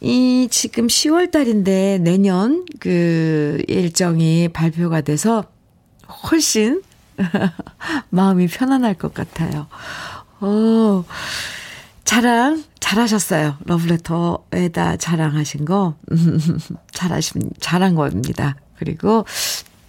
이 0.01 0.47
지금 0.51 0.87
10월 0.87 1.31
달인데 1.31 1.99
내년 1.99 2.65
그 2.79 3.63
일정이 3.67 4.49
발표가 4.49 5.01
돼서 5.01 5.45
훨씬 6.31 6.81
마음이 8.09 8.47
편안할 8.47 8.93
것 8.93 9.13
같아요. 9.13 9.67
어, 10.39 11.03
자랑, 12.03 12.63
잘하셨어요. 12.79 13.57
러브레터에다 13.65 14.97
자랑하신 14.97 15.65
거. 15.65 15.95
잘하신, 16.93 17.51
잘한 17.59 17.95
겁니다. 17.95 18.55
그리고 18.77 19.25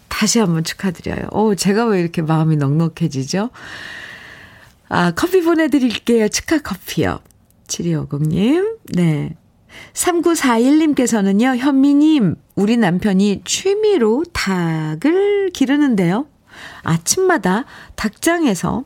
다시 0.08 0.38
한번 0.38 0.64
축하드려요. 0.64 1.28
오, 1.32 1.54
제가 1.54 1.84
왜 1.84 2.00
이렇게 2.00 2.22
마음이 2.22 2.56
넉넉해지죠? 2.56 3.50
아, 4.88 5.10
커피 5.12 5.42
보내드릴게요. 5.42 6.28
축하 6.28 6.58
커피요. 6.58 7.20
7250님. 7.68 8.78
네. 8.94 9.36
3941님께서는요, 9.92 11.56
현미님, 11.56 12.36
우리 12.54 12.76
남편이 12.76 13.42
취미로 13.44 14.24
닭을 14.32 15.50
기르는데요. 15.52 16.26
아침마다 16.82 17.64
닭장에서 17.96 18.84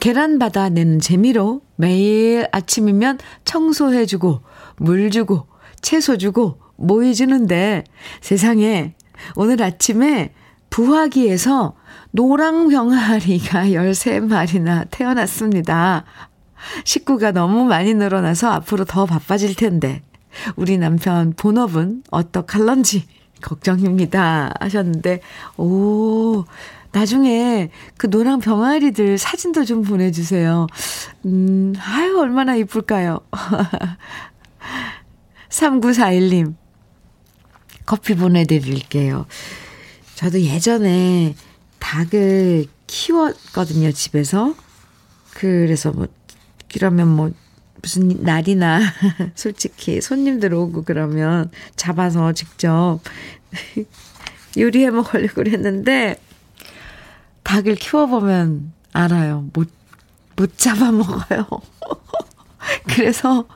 계란 0.00 0.38
받아 0.38 0.68
내는 0.68 0.98
재미로 0.98 1.62
매일 1.76 2.46
아침이면 2.52 3.18
청소해주고, 3.44 4.40
물 4.78 5.10
주고, 5.10 5.46
채소 5.80 6.16
주고, 6.16 6.58
모이 6.76 7.14
주는데 7.14 7.84
세상에 8.20 8.94
오늘 9.36 9.62
아침에 9.62 10.32
부화기에서 10.70 11.74
노랑 12.12 12.68
병아리가 12.68 13.66
13마리나 13.66 14.88
태어났습니다. 14.90 16.04
식구가 16.84 17.32
너무 17.32 17.64
많이 17.64 17.94
늘어나서 17.94 18.50
앞으로 18.50 18.84
더 18.84 19.06
바빠질 19.06 19.54
텐데 19.54 20.02
우리 20.56 20.78
남편 20.78 21.32
본업은 21.34 22.04
어떡할런지 22.10 23.06
걱정입니다 23.40 24.52
하셨는데 24.60 25.20
오 25.56 26.44
나중에 26.92 27.70
그 27.96 28.06
노랑 28.06 28.40
병아리들 28.40 29.18
사진도 29.18 29.64
좀 29.64 29.82
보내주세요. 29.82 30.66
음, 31.24 31.72
아유, 31.78 32.18
얼마나 32.18 32.54
이쁠까요? 32.54 33.20
3941님, 35.48 36.54
커피 37.86 38.14
보내드릴게요. 38.14 39.26
저도 40.14 40.42
예전에 40.42 41.34
닭을 41.78 42.66
키웠거든요, 42.86 43.90
집에서. 43.92 44.54
그래서 45.32 45.92
뭐, 45.92 46.06
그러면 46.70 47.08
뭐, 47.08 47.30
무슨 47.82 48.08
날이나 48.22 48.80
솔직히 49.34 50.00
손님들 50.00 50.54
오고 50.54 50.84
그러면 50.84 51.50
잡아서 51.76 52.32
직접 52.32 53.00
요리해 54.56 54.90
먹으려고 54.90 55.34
그랬는데 55.34 56.16
닭을 57.42 57.74
키워보면 57.74 58.72
알아요. 58.92 59.48
못, 59.52 59.68
못 60.36 60.56
잡아먹어요. 60.56 61.46
그래서 62.94 63.46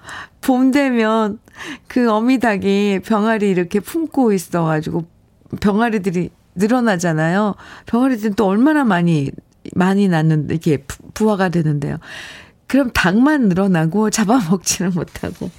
봄 0.41 0.71
되면 0.71 1.39
그 1.87 2.11
어미닭이 2.11 3.01
병아리 3.05 3.49
이렇게 3.49 3.81
품고 3.81 4.33
있어가지고 4.33 5.07
병아리들이 5.61 6.31
늘어나잖아요. 6.55 7.55
병아리들은 7.87 8.35
또 8.35 8.47
얼마나 8.47 8.85
많이, 8.85 9.31
많이 9.75 10.09
낳는, 10.09 10.49
이렇게 10.51 10.85
부화가 11.15 11.51
되는데요. 11.51 11.99
그럼 12.67 12.91
닭만 12.93 13.49
늘어나고 13.49 14.11
잡아먹지는 14.11 14.93
못하고. 14.93 15.51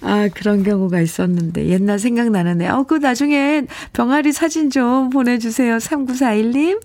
아, 0.00 0.28
그런 0.34 0.62
경우가 0.62 1.00
있었는데, 1.00 1.66
옛날 1.68 1.98
생각나는 1.98 2.60
애. 2.60 2.68
어, 2.68 2.84
그 2.84 2.94
나중에 2.94 3.66
병아리 3.92 4.32
사진 4.32 4.70
좀 4.70 5.10
보내주세요. 5.10 5.78
3941님. 5.78 6.80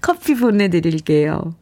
커피 0.00 0.34
보내드릴게요. 0.34 1.54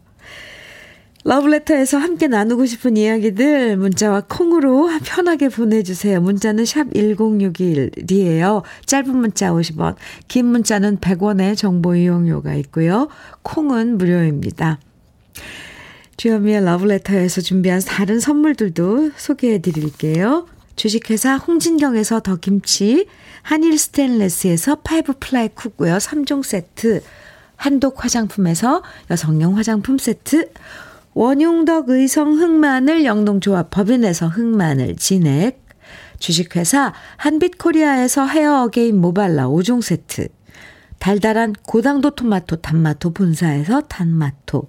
러브레터에서 1.23 1.99
함께 1.99 2.29
나누고 2.29 2.65
싶은 2.65 2.97
이야기들 2.97 3.77
문자와 3.77 4.23
콩으로 4.23 4.89
편하게 5.05 5.49
보내주세요. 5.51 6.21
문자는 6.21 6.65
샵 6.65 6.89
1061이에요. 6.95 8.63
짧은 8.87 9.15
문자 9.15 9.51
50원, 9.51 9.97
긴 10.29 10.47
문자는 10.47 10.99
100원의 10.99 11.57
정보 11.57 11.95
이용료가 11.95 12.55
있고요. 12.55 13.09
콩은 13.43 13.99
무료입니다. 13.99 14.79
주현미의 16.21 16.67
러브레터에서 16.67 17.41
준비한 17.41 17.81
다른 17.81 18.21
선물들도 18.21 19.13
소개해 19.17 19.63
드릴게요. 19.63 20.47
주식회사 20.77 21.39
홍진경에서 21.39 22.21
더 22.21 22.37
김치, 22.37 23.07
한일 23.41 23.79
스테인레스에서 23.79 24.83
five 24.85 25.15
ply 25.19 25.49
cookware 25.49 25.97
3종 25.97 26.43
세트, 26.43 27.03
한독 27.57 28.05
화장품에서 28.05 28.83
여성용 29.11 29.57
화장품 29.57 29.97
세트, 29.97 30.51
원용덕 31.15 31.89
의성 31.89 32.39
흑마늘 32.39 33.07
영농조합 33.07 33.71
법인에서 33.71 34.29
흑마늘 34.29 34.97
진액, 34.97 35.65
주식회사 36.19 36.93
한빛코리아에서 37.17 38.27
헤어 38.27 38.65
어게인 38.65 39.01
모발라 39.01 39.49
5종 39.49 39.81
세트, 39.81 40.29
달달한 40.99 41.55
고당도 41.63 42.11
토마토 42.11 42.57
단마토 42.57 43.15
본사에서 43.15 43.81
단마토, 43.89 44.69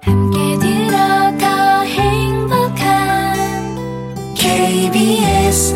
함께 0.00 0.58
들어가 0.58 1.80
행복한 1.82 3.34
KBS 4.34 5.74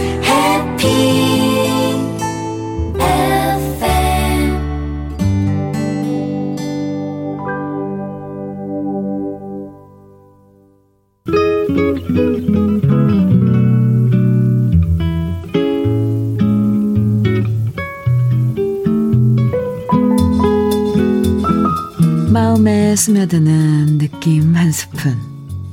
스며드는 23.08 23.96
느낌 23.96 24.54
한 24.54 24.70
스푼. 24.70 25.16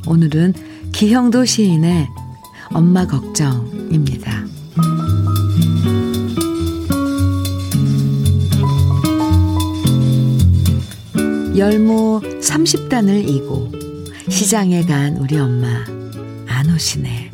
오늘은 0.08 0.54
기형도 0.93 1.43
시인의 1.43 2.08
엄마 2.71 3.06
걱정입니다. 3.06 4.45
열모 11.58 12.21
30단을 12.39 13.28
이고 13.28 13.69
시장에 14.30 14.84
간 14.84 15.17
우리 15.17 15.38
엄마 15.38 15.67
안 16.48 16.74
오시네. 16.74 17.32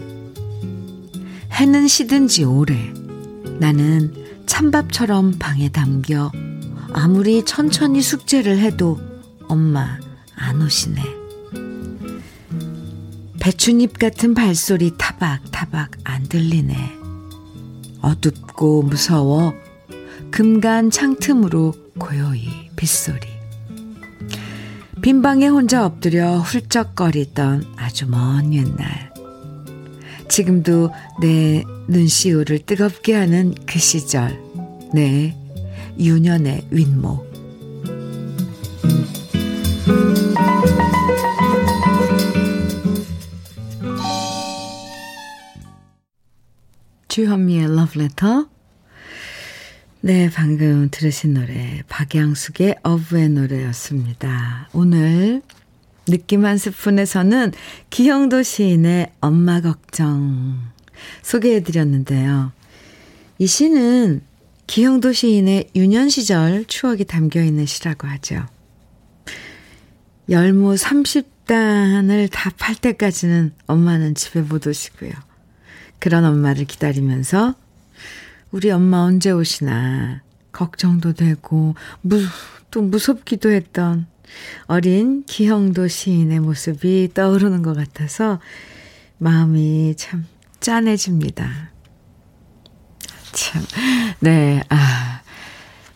해는 1.53 1.87
시든 1.87 2.27
지 2.27 2.43
오래. 2.43 2.91
나는 3.59 4.11
찬밥처럼 4.47 5.37
방에 5.37 5.69
담겨 5.69 6.31
아무리 6.91 7.45
천천히 7.45 8.01
숙제를 8.01 8.57
해도 8.57 9.10
엄마 9.51 9.99
안 10.37 10.61
오시네. 10.61 11.03
배춧잎 13.41 13.99
같은 13.99 14.33
발소리 14.33 14.93
타박타박 14.97 15.91
안 16.05 16.23
들리네. 16.23 16.73
어둡고 18.01 18.83
무서워 18.83 19.53
금간 20.31 20.89
창틈으로 20.89 21.73
고요히 21.99 22.69
빗소리. 22.77 23.27
빈방에 25.01 25.47
혼자 25.47 25.85
엎드려 25.85 26.37
훌쩍거리던 26.37 27.73
아주 27.75 28.07
먼 28.09 28.53
옛날. 28.53 29.11
지금도 30.29 30.91
내 31.19 31.65
눈시울을 31.89 32.59
뜨겁게 32.59 33.15
하는 33.15 33.53
그 33.65 33.79
시절. 33.79 34.41
내 34.93 35.35
유년의 35.99 36.67
윗목. 36.71 37.30
주현미의 47.11 47.75
러브레터. 47.75 48.47
네, 49.99 50.29
방금 50.33 50.87
들으신 50.89 51.33
노래 51.33 51.83
박양숙의 51.89 52.77
어부의 52.83 53.27
노래였습니다. 53.27 54.69
오늘 54.71 55.41
느낌 56.07 56.45
한 56.45 56.57
스푼에서는 56.57 57.51
기형도 57.89 58.43
시인의 58.43 59.11
엄마 59.19 59.59
걱정 59.59 60.61
소개해드렸는데요. 61.21 62.53
이 63.39 63.45
시는 63.45 64.21
기형도 64.67 65.11
시인의 65.11 65.71
유년 65.75 66.07
시절 66.07 66.63
추억이 66.63 67.03
담겨 67.03 67.43
있는 67.43 67.65
시라고 67.65 68.07
하죠. 68.07 68.45
열무 70.29 70.75
30단을 70.75 72.29
다 72.31 72.51
팔 72.57 72.75
때까지는 72.75 73.51
엄마는 73.67 74.15
집에 74.15 74.39
못 74.39 74.65
오시고요. 74.65 75.11
그런 76.01 76.25
엄마를 76.25 76.65
기다리면서 76.65 77.53
우리 78.51 78.71
엄마 78.71 78.97
언제 78.97 79.31
오시나 79.31 80.21
걱정도 80.51 81.13
되고 81.13 81.75
무, 82.01 82.19
또 82.71 82.81
무섭기도 82.81 83.51
했던 83.51 84.07
어린 84.65 85.23
기형도 85.25 85.87
시인의 85.87 86.39
모습이 86.39 87.11
떠오르는 87.13 87.61
것 87.61 87.75
같아서 87.75 88.39
마음이 89.19 89.93
참 89.95 90.25
짠해집니다. 90.59 91.71
참, 93.31 93.63
네, 94.19 94.61
아. 94.69 95.21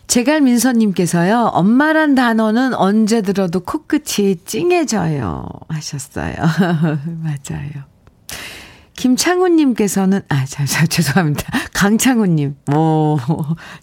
제갈민서님께서요, 0.06 1.50
엄마란 1.52 2.14
단어는 2.14 2.74
언제 2.74 3.22
들어도 3.22 3.60
코끝이 3.60 4.36
찡해져요. 4.44 5.46
하셨어요. 5.68 6.36
맞아요. 7.04 7.95
김창훈님께서는, 8.96 10.22
아, 10.28 10.44
자, 10.46 10.64
자, 10.64 10.86
죄송합니다. 10.86 11.44
강창훈님. 11.74 12.56
오, 12.74 13.18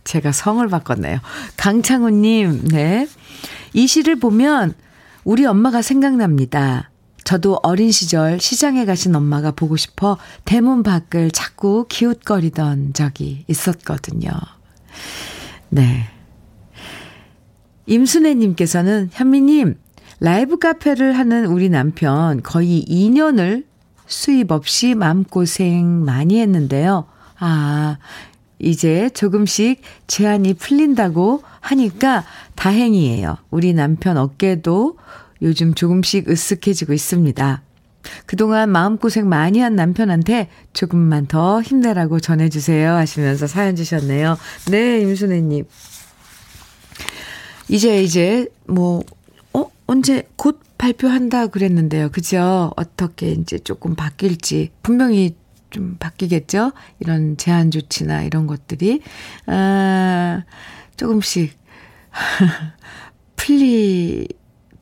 제가 0.04 0.32
성을 0.32 0.68
바꿨네요. 0.68 1.20
강창훈님, 1.56 2.68
네. 2.70 3.08
이 3.74 3.88
시를 3.88 4.16
보면 4.16 4.74
우리 5.24 5.46
엄마가 5.46 5.82
생각납니다. 5.82 6.90
저도 7.24 7.60
어린 7.64 7.92
시절 7.92 8.40
시장에 8.40 8.86
가신 8.86 9.16
엄마가 9.16 9.52
보고 9.52 9.78
싶어 9.78 10.18
대문 10.44 10.84
밖을 10.84 11.32
자꾸 11.32 11.86
기웃거리던 11.88 12.94
적이 12.94 13.46
있었거든요. 13.48 14.32
네. 15.70 16.10
임순애님께서는 17.86 19.10
현미님, 19.12 19.76
라이브 20.20 20.58
카페를 20.58 21.18
하는 21.18 21.46
우리 21.46 21.70
남편 21.70 22.42
거의 22.42 22.84
2년을 22.88 23.66
수입 24.08 24.52
없이 24.52 24.96
마음고생 24.96 26.04
많이 26.06 26.40
했는데요. 26.40 27.06
아, 27.40 27.98
이제 28.60 29.10
조금씩 29.10 29.82
제한이 30.08 30.54
풀린다고 30.54 31.44
하니까 31.60 32.24
다행이에요. 32.56 33.38
우리 33.50 33.74
남편 33.74 34.18
어깨도 34.18 34.98
요즘 35.42 35.74
조금씩 35.74 36.28
으쓱해지고 36.28 36.94
있습니다. 36.94 37.62
그동안 38.26 38.70
마음고생 38.70 39.28
많이 39.28 39.60
한 39.60 39.76
남편한테 39.76 40.50
조금만 40.74 41.26
더 41.26 41.62
힘내라고 41.62 42.20
전해주세요 42.20 42.94
하시면서 42.94 43.48
사연 43.48 43.76
주셨네요. 43.76 44.38
네, 44.72 45.02
임순애님. 45.02 45.66
이제, 47.70 48.04
이제, 48.04 48.48
뭐, 48.68 49.00
어? 49.00 49.04
언제 49.86 50.28
곧 50.36 50.60
발표한다 50.78 51.48
그랬는데요. 51.48 52.10
그죠? 52.10 52.72
어떻게 52.76 53.32
이제 53.32 53.60
조금 53.60 53.96
바뀔지. 53.96 54.72
분명히 54.82 55.36
좀 55.70 55.98
바뀌겠죠? 56.00 56.72
이런 57.00 57.38
제한 57.38 57.72
조치나 57.72 58.24
이런 58.24 58.48
것들이. 58.48 59.02
아, 59.48 60.44
조금씩 60.96 61.58
풀리, 63.36 64.28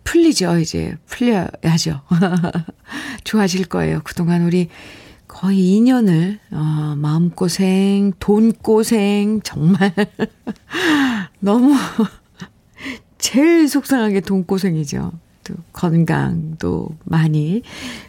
풀리죠, 0.03 0.59
이제. 0.59 0.95
풀려야죠. 1.07 2.01
좋아질 3.23 3.65
거예요. 3.65 4.01
그동안 4.03 4.43
우리 4.43 4.67
거의 5.27 5.79
2년을, 5.79 6.39
어, 6.51 6.95
마음고생, 6.97 8.13
돈고생, 8.19 9.41
정말. 9.43 9.93
너무, 11.39 11.73
제일 13.21 13.69
속상하게 13.69 14.21
돈고생이죠. 14.21 15.12
또 15.43 15.53
건강도 15.71 16.89
많이 17.05 17.62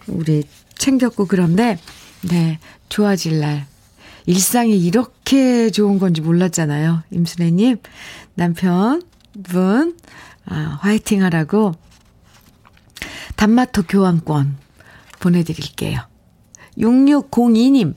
우리 0.08 0.42
챙겼고 0.76 1.26
그런데, 1.26 1.78
네, 2.22 2.58
좋아질 2.88 3.38
날. 3.38 3.66
일상이 4.26 4.78
이렇게 4.78 5.70
좋은 5.70 5.98
건지 5.98 6.20
몰랐잖아요. 6.20 7.02
임순애님, 7.10 7.76
남편분, 8.34 9.96
아, 10.46 10.78
화이팅 10.80 11.22
하라고 11.24 11.74
단마토 13.36 13.82
교환권 13.82 14.56
보내드릴게요. 15.20 16.00
6602님, 16.78 17.94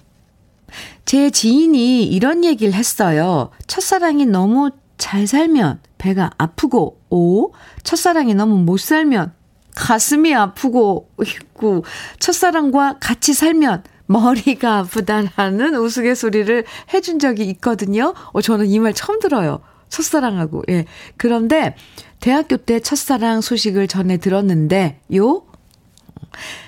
제 1.06 1.30
지인이 1.30 2.06
이런 2.06 2.44
얘기를 2.44 2.74
했어요. 2.74 3.52
첫사랑이 3.68 4.26
너무 4.26 4.72
잘 4.98 5.28
살면 5.28 5.80
배가 6.06 6.30
아프고, 6.38 7.02
오, 7.10 7.52
첫사랑이 7.82 8.36
너무 8.36 8.60
못 8.60 8.80
살면 8.80 9.34
가슴이 9.74 10.36
아프고, 10.36 11.10
있고, 11.20 11.84
첫사랑과 12.20 12.98
같이 13.00 13.34
살면 13.34 13.84
머리가 14.06 14.78
아프다라는 14.78 15.76
우스갯소리를 15.76 16.64
해준 16.94 17.18
적이 17.18 17.46
있거든요. 17.46 18.14
어, 18.34 18.42
저는 18.42 18.68
이 18.68 18.78
말 18.78 18.94
처음 18.94 19.20
들어요. 19.20 19.62
첫사랑하고, 19.90 20.62
예. 20.70 20.86
그런데 21.18 21.76
대학교 22.20 22.58
때 22.58 22.80
첫사랑 22.80 23.42
소식을 23.42 23.88
전해 23.88 24.18
들었는데, 24.18 25.00
요? 25.16 25.42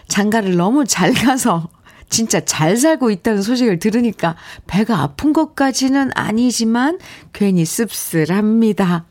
장가를 0.08 0.56
너무 0.58 0.84
잘 0.86 1.14
가서 1.14 1.70
진짜 2.10 2.40
잘 2.44 2.76
살고 2.76 3.12
있다는 3.12 3.44
소식을 3.44 3.78
들으니까 3.78 4.36
배가 4.66 4.98
아픈 5.04 5.32
것까지는 5.32 6.10
아니지만 6.16 6.98
괜히 7.34 7.66
씁쓸합니다. 7.66 9.06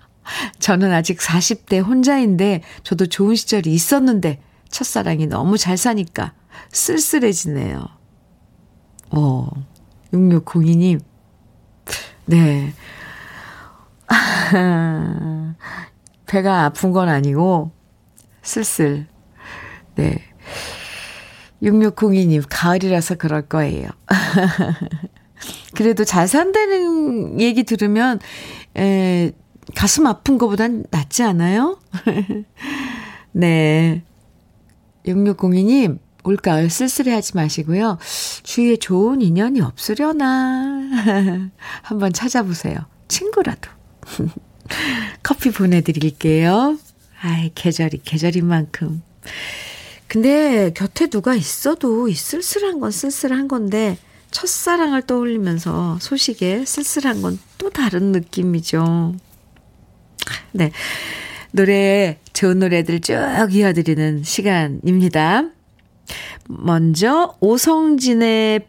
저는 0.59 0.93
아직 0.93 1.19
40대 1.19 1.85
혼자인데 1.85 2.63
저도 2.83 3.07
좋은 3.07 3.35
시절이 3.35 3.73
있었는데 3.73 4.41
첫사랑이 4.69 5.27
너무 5.27 5.59
잘 5.59 5.77
사니까 5.77 6.33
쓸쓸해지네요. 6.71 7.87
어, 9.11 9.49
6602님. 10.13 11.01
네. 12.27 12.73
배가 16.27 16.65
아픈 16.65 16.93
건 16.93 17.09
아니고, 17.09 17.71
쓸쓸. 18.43 19.07
네. 19.95 20.23
6602님, 21.63 22.45
가을이라서 22.49 23.15
그럴 23.17 23.43
거예요. 23.43 23.89
그래도 25.75 26.05
잘 26.05 26.29
산다는 26.29 27.41
얘기 27.41 27.63
들으면, 27.63 28.19
에, 28.77 29.33
가슴 29.75 30.07
아픈 30.07 30.39
것보단 30.39 30.85
낫지 30.91 31.23
않아요? 31.23 31.79
네. 33.33 34.03
6602님, 35.07 35.99
올가을 36.25 36.71
쓸쓸해 36.71 37.13
하지 37.13 37.37
마시고요. 37.37 37.99
주위에 38.43 38.77
좋은 38.77 39.23
인연이 39.23 39.61
없으려나. 39.61 40.89
한번 41.83 42.13
찾아보세요. 42.13 42.79
친구라도. 43.09 43.71
커피 45.23 45.51
보내드릴게요. 45.51 46.79
아이, 47.21 47.51
계절이 47.55 48.03
계절인 48.05 48.47
만큼. 48.47 49.03
근데 50.09 50.73
곁에 50.75 51.09
누가 51.09 51.35
있어도 51.35 52.09
이 52.09 52.15
쓸쓸한 52.15 52.81
건 52.81 52.91
쓸쓸한 52.91 53.49
건데 53.49 53.99
첫사랑을 54.31 55.03
떠올리면서 55.03 55.99
소식에 56.01 56.65
쓸쓸한 56.65 57.23
건 57.23 57.39
또 57.67 57.71
다른 57.71 58.13
느낌이죠. 58.13 59.17
네. 60.57 60.71
노래, 61.53 62.19
좋은 62.33 62.59
노래들 62.59 63.01
쭉 63.01 63.15
이어드리는 63.51 64.23
시간입니다. 64.23 65.45
먼저 66.49 67.37
오성진의 67.41 68.67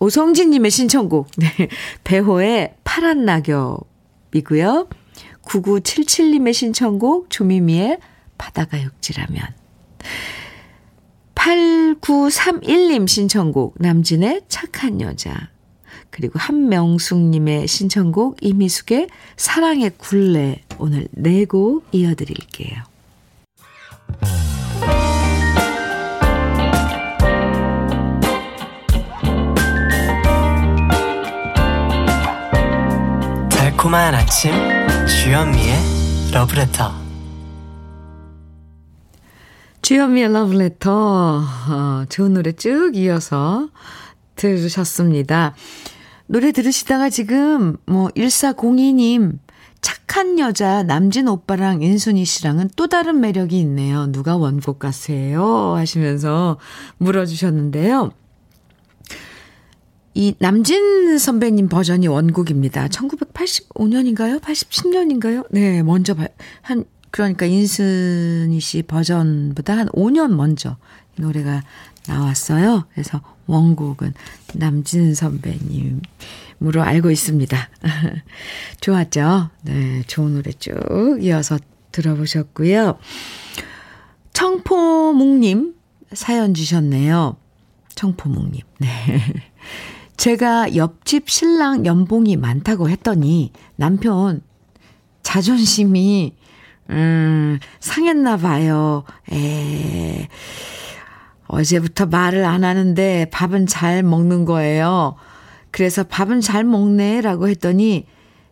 오성진님의 0.00 0.70
신청곡 0.70 1.30
네. 1.36 1.68
배호의 2.04 2.74
파란 2.84 3.24
낙엽이고요. 3.24 4.88
9977님의 5.42 6.52
신청곡 6.52 7.30
조미미의 7.30 7.98
바다가 8.36 8.82
육지라면 8.82 9.42
8931님 11.34 13.06
신청곡 13.06 13.76
남진의 13.78 14.42
착한 14.48 15.00
여자 15.00 15.50
그리고 16.10 16.38
한명숙님의 16.38 17.68
신청곡 17.68 18.38
이미숙의 18.40 19.08
사랑의 19.36 19.92
굴레 19.96 20.62
오늘 20.78 21.08
네 21.12 21.44
곡 21.46 21.86
이어드릴게요. 21.92 22.82
달콤한 33.50 34.14
아침 34.14 34.52
주현미의 35.06 35.74
러브레터 36.32 36.92
주현미의 39.82 40.32
러브레터 40.32 40.90
어, 41.68 42.04
좋은 42.08 42.34
노래 42.34 42.52
쭉 42.52 42.92
이어서 42.96 43.68
들으셨습니다. 44.34 45.54
노래 46.26 46.50
들으시다가 46.52 47.08
지금 47.08 47.76
뭐 47.86 48.08
1402님 48.08 49.38
착한 49.80 50.38
여자 50.38 50.82
남진 50.82 51.28
오빠랑 51.28 51.82
인순이 51.82 52.24
씨랑은 52.24 52.70
또 52.76 52.86
다른 52.86 53.20
매력이 53.20 53.58
있네요. 53.60 54.06
누가 54.10 54.36
원곡 54.36 54.78
가수예요? 54.78 55.74
하시면서 55.74 56.58
물어주셨는데요. 56.98 58.12
이 60.14 60.34
남진 60.38 61.18
선배님 61.18 61.68
버전이 61.68 62.06
원곡입니다. 62.08 62.88
1985년인가요? 62.88 64.40
87년인가요? 64.40 65.46
네, 65.50 65.82
먼저 65.82 66.14
한 66.62 66.84
그러니까 67.10 67.44
인순이 67.44 68.58
씨 68.60 68.82
버전보다 68.82 69.76
한 69.76 69.88
5년 69.88 70.34
먼저 70.34 70.78
이 71.18 71.22
노래가 71.22 71.62
나왔어요. 72.08 72.84
그래서 72.92 73.20
원곡은 73.46 74.14
남진 74.54 75.14
선배님 75.14 76.00
노래임으로 76.58 76.82
알고 76.82 77.10
있습니다. 77.10 77.56
좋았죠? 78.80 79.50
네, 79.62 80.02
좋은 80.06 80.34
노래 80.34 80.52
쭉 80.52 81.18
이어서 81.20 81.58
들어보셨고요. 81.92 82.98
청포묵님 84.32 85.74
사연 86.12 86.54
주셨네요. 86.54 87.36
청포묵님. 87.94 88.60
네. 88.78 88.88
제가 90.16 90.76
옆집 90.76 91.28
신랑 91.28 91.84
연봉이 91.86 92.36
많다고 92.36 92.88
했더니 92.88 93.52
남편 93.76 94.42
자존심이 95.22 96.34
음, 96.90 97.58
상했나 97.80 98.36
봐요. 98.36 99.04
에. 99.32 100.28
어제부터 101.48 102.06
말을 102.06 102.44
안 102.44 102.64
하는데 102.64 103.26
밥은 103.30 103.66
잘 103.66 104.02
먹는 104.02 104.44
거예요. 104.44 105.16
그래서 105.70 106.04
밥은 106.04 106.40
잘 106.40 106.64
먹네 106.64 107.20
라고 107.20 107.48
했더니 107.48 108.06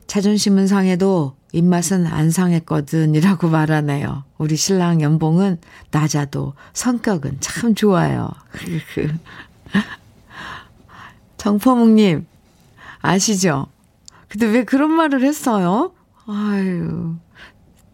자존심은 0.07 0.67
상해도 0.67 1.37
입맛은 1.53 2.07
안 2.07 2.31
상했거든 2.31 3.15
이라고 3.15 3.49
말하네요. 3.49 4.25
우리 4.39 4.57
신랑 4.57 5.01
연봉은 5.01 5.59
낮아도 5.91 6.55
성격은 6.73 7.39
참 7.41 7.75
좋아요. 7.75 8.31
정포묵님, 11.39 12.27
아시죠? 13.01 13.67
근데 14.29 14.47
왜 14.47 14.65
그런 14.65 14.91
말을 14.91 15.23
했어요? 15.23 15.93
아유, 16.27 17.15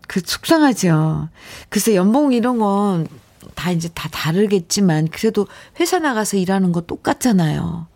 그 0.08 0.20
속상하죠. 0.24 1.28
글쎄, 1.68 1.94
연봉 1.94 2.32
이런 2.32 2.58
건 2.58 3.06
다 3.54 3.70
이제 3.70 3.88
다 3.94 4.08
다르겠지만, 4.10 5.08
그래도 5.08 5.46
회사 5.78 5.98
나가서 5.98 6.38
일하는 6.38 6.72
거 6.72 6.80
똑같잖아요. 6.80 7.86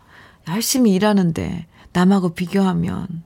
열심히 0.47 0.93
일하는데, 0.93 1.65
남하고 1.93 2.29
비교하면. 2.29 3.23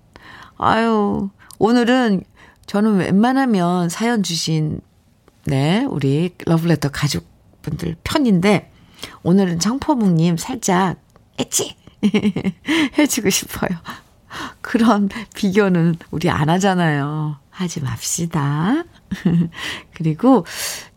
아유, 0.58 1.30
오늘은 1.58 2.24
저는 2.66 2.98
웬만하면 2.98 3.90
사연 3.90 4.24
주신, 4.24 4.82
네, 5.46 5.86
우리 5.90 6.36
러블레터 6.46 6.90
가족분들 6.90 7.96
편인데, 8.04 8.72
오늘은 9.24 9.60
청포묵님 9.60 10.38
살짝, 10.38 10.98
엣지! 11.38 11.76
해주고 12.98 13.30
싶어요. 13.30 13.70
그런 14.62 15.10
비교는 15.36 15.96
우리 16.12 16.30
안 16.30 16.50
하잖아요. 16.50 17.38
하지 17.50 17.82
맙시다. 17.82 18.84
그리고 19.94 20.46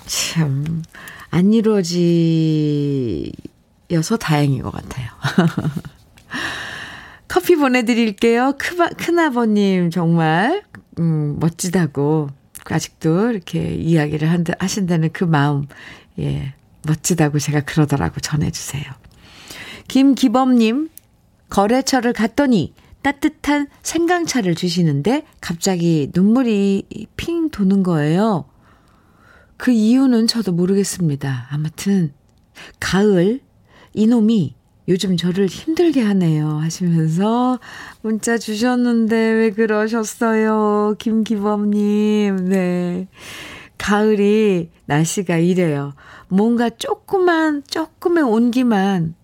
참, 0.07 0.83
안 1.31 1.53
이루어지여서 1.53 2.17
다행인 4.21 4.63
것 4.63 4.71
같아요. 4.71 5.09
커피 7.29 7.57
보내드릴게요. 7.57 8.55
큰아버님, 8.97 9.91
정말, 9.91 10.63
음, 10.99 11.39
멋지다고. 11.41 12.29
아직도 12.73 13.31
이렇게 13.31 13.75
이야기를 13.75 14.31
한다, 14.31 14.55
하신다는 14.59 15.11
그 15.13 15.25
마음, 15.25 15.67
예, 16.19 16.55
멋지다고 16.87 17.39
제가 17.39 17.61
그러더라고 17.61 18.21
전해주세요. 18.21 18.85
김기범님, 19.89 20.91
거래처를 21.51 22.13
갔더니 22.13 22.75
따뜻한 23.03 23.69
생강차를 23.83 24.55
주시는데 24.55 25.27
갑자기 25.41 26.11
눈물이 26.15 27.09
핑 27.17 27.51
도는 27.51 27.83
거예요. 27.83 28.47
그 29.57 29.71
이유는 29.71 30.27
저도 30.27 30.53
모르겠습니다. 30.53 31.49
아무튼, 31.51 32.13
가을, 32.81 33.41
이놈이 33.93 34.55
요즘 34.87 35.17
저를 35.17 35.47
힘들게 35.47 36.03
하네요. 36.03 36.59
하시면서 36.59 37.59
문자 38.03 38.37
주셨는데 38.37 39.17
왜 39.17 39.51
그러셨어요? 39.51 40.97
김기범님. 40.99 42.49
네. 42.49 43.09
가을이 43.79 44.71
날씨가 44.87 45.39
이래요. 45.39 45.95
뭔가 46.29 46.69
조그만, 46.71 47.63
조금의 47.67 48.25
온기만 48.25 49.15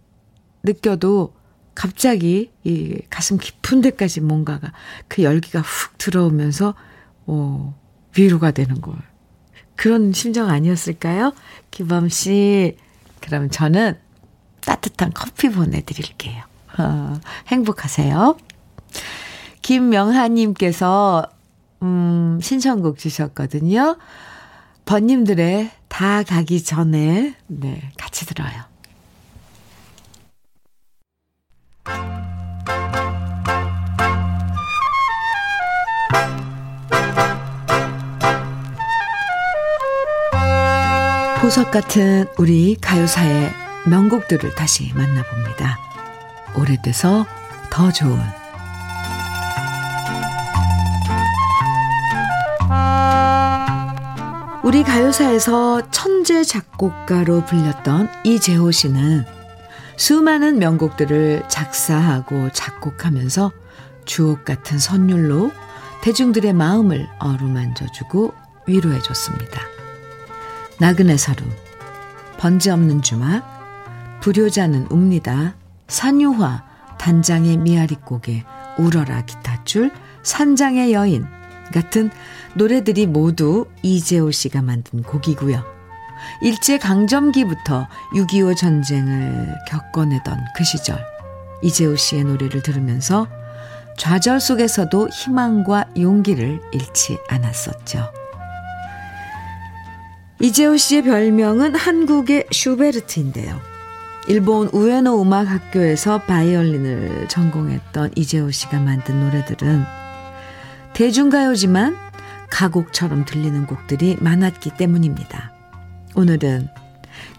느껴도 0.62 1.34
갑자기 1.74 2.50
이 2.64 2.98
가슴 3.08 3.38
깊은 3.38 3.80
데까지 3.80 4.20
뭔가가 4.20 4.72
그 5.08 5.22
열기가 5.22 5.60
훅 5.60 5.98
들어오면서, 5.98 6.74
어, 7.26 7.78
위로가 8.16 8.50
되는 8.50 8.80
거예요. 8.80 8.98
그런 9.76 10.12
심정 10.12 10.48
아니었을까요? 10.48 11.32
기범 11.70 12.08
씨. 12.08 12.76
그럼 13.20 13.48
저는 13.48 13.96
따뜻한 14.60 15.12
커피 15.14 15.50
보내드릴게요. 15.50 16.42
어, 16.78 17.20
행복하세요. 17.48 18.36
김명하님께서, 19.62 21.26
음, 21.82 22.38
신청곡 22.42 22.98
주셨거든요. 22.98 23.96
번님들의 24.84 25.70
다 25.88 26.22
가기 26.22 26.64
전에, 26.64 27.34
네, 27.46 27.90
같이 27.96 28.26
들어요. 28.26 28.70
보석 41.40 41.70
같은 41.70 42.26
우리 42.38 42.76
가요사의 42.76 43.69
명곡들을 43.86 44.54
다시 44.54 44.92
만나봅니다. 44.94 45.78
오래돼서 46.56 47.26
더 47.70 47.90
좋은 47.90 48.20
우리 54.62 54.82
가요사에서 54.82 55.90
천재 55.90 56.44
작곡가로 56.44 57.44
불렸던 57.44 58.10
이재호 58.24 58.70
씨는 58.70 59.24
수많은 59.96 60.58
명곡들을 60.58 61.44
작사하고 61.48 62.50
작곡하면서 62.52 63.52
주옥 64.04 64.44
같은 64.44 64.78
선율로 64.78 65.50
대중들의 66.02 66.52
마음을 66.52 67.08
어루만져주고 67.18 68.32
위로해줬습니다. 68.66 69.60
나그네 70.78 71.16
서루, 71.16 71.44
번지 72.38 72.70
없는 72.70 73.02
주막, 73.02 73.59
불효자는 74.20 74.88
웁니다. 74.90 75.54
산유화, 75.88 76.64
단장의 76.98 77.56
미아리곡에 77.58 78.44
울어라 78.78 79.24
기타줄, 79.24 79.90
산장의 80.22 80.92
여인 80.92 81.26
같은 81.72 82.10
노래들이 82.54 83.06
모두 83.06 83.66
이재호 83.82 84.30
씨가 84.30 84.62
만든 84.62 85.02
곡이고요. 85.02 85.64
일제 86.42 86.78
강점기부터 86.78 87.88
6.25 88.14 88.56
전쟁을 88.56 89.54
겪어내던 89.68 90.38
그 90.56 90.64
시절 90.64 90.98
이재호 91.62 91.96
씨의 91.96 92.24
노래를 92.24 92.62
들으면서 92.62 93.26
좌절 93.96 94.40
속에서도 94.40 95.08
희망과 95.08 95.90
용기를 95.98 96.60
잃지 96.72 97.18
않았었죠. 97.28 98.10
이재호 100.40 100.76
씨의 100.76 101.02
별명은 101.02 101.74
한국의 101.74 102.46
슈베르트인데요. 102.50 103.69
일본 104.28 104.68
우에노 104.68 105.22
음악학교에서 105.22 106.22
바이올린을 106.22 107.28
전공했던 107.28 108.12
이재호 108.16 108.50
씨가 108.50 108.78
만든 108.78 109.20
노래들은 109.20 109.84
대중가요지만 110.92 111.96
가곡처럼 112.50 113.24
들리는 113.24 113.66
곡들이 113.66 114.16
많았기 114.20 114.72
때문입니다. 114.76 115.52
오늘은 116.14 116.68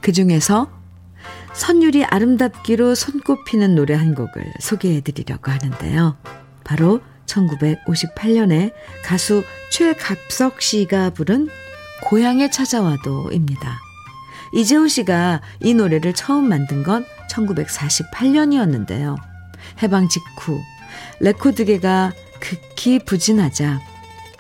그 0.01 0.11
중에서 0.11 0.71
선율이 1.53 2.05
아름답기로 2.05 2.95
손꼽히는 2.95 3.75
노래 3.75 3.93
한 3.93 4.15
곡을 4.15 4.53
소개해 4.59 5.01
드리려고 5.01 5.51
하는데요. 5.51 6.17
바로 6.63 7.01
1958년에 7.25 8.73
가수 9.03 9.43
최갑석 9.69 10.61
씨가 10.61 11.11
부른 11.11 11.49
고향에 12.03 12.49
찾아와도입니다. 12.49 13.91
이재호 14.54 14.88
씨가 14.88 15.41
이 15.62 15.74
노래를 15.74 16.14
처음 16.14 16.49
만든 16.49 16.84
건 16.84 17.06
1948년이었는데요. 17.30 19.16
해방 19.82 20.10
직후 20.10 20.60
레코드계가 21.20 22.12
극히 22.39 22.99
부진하자 22.99 23.80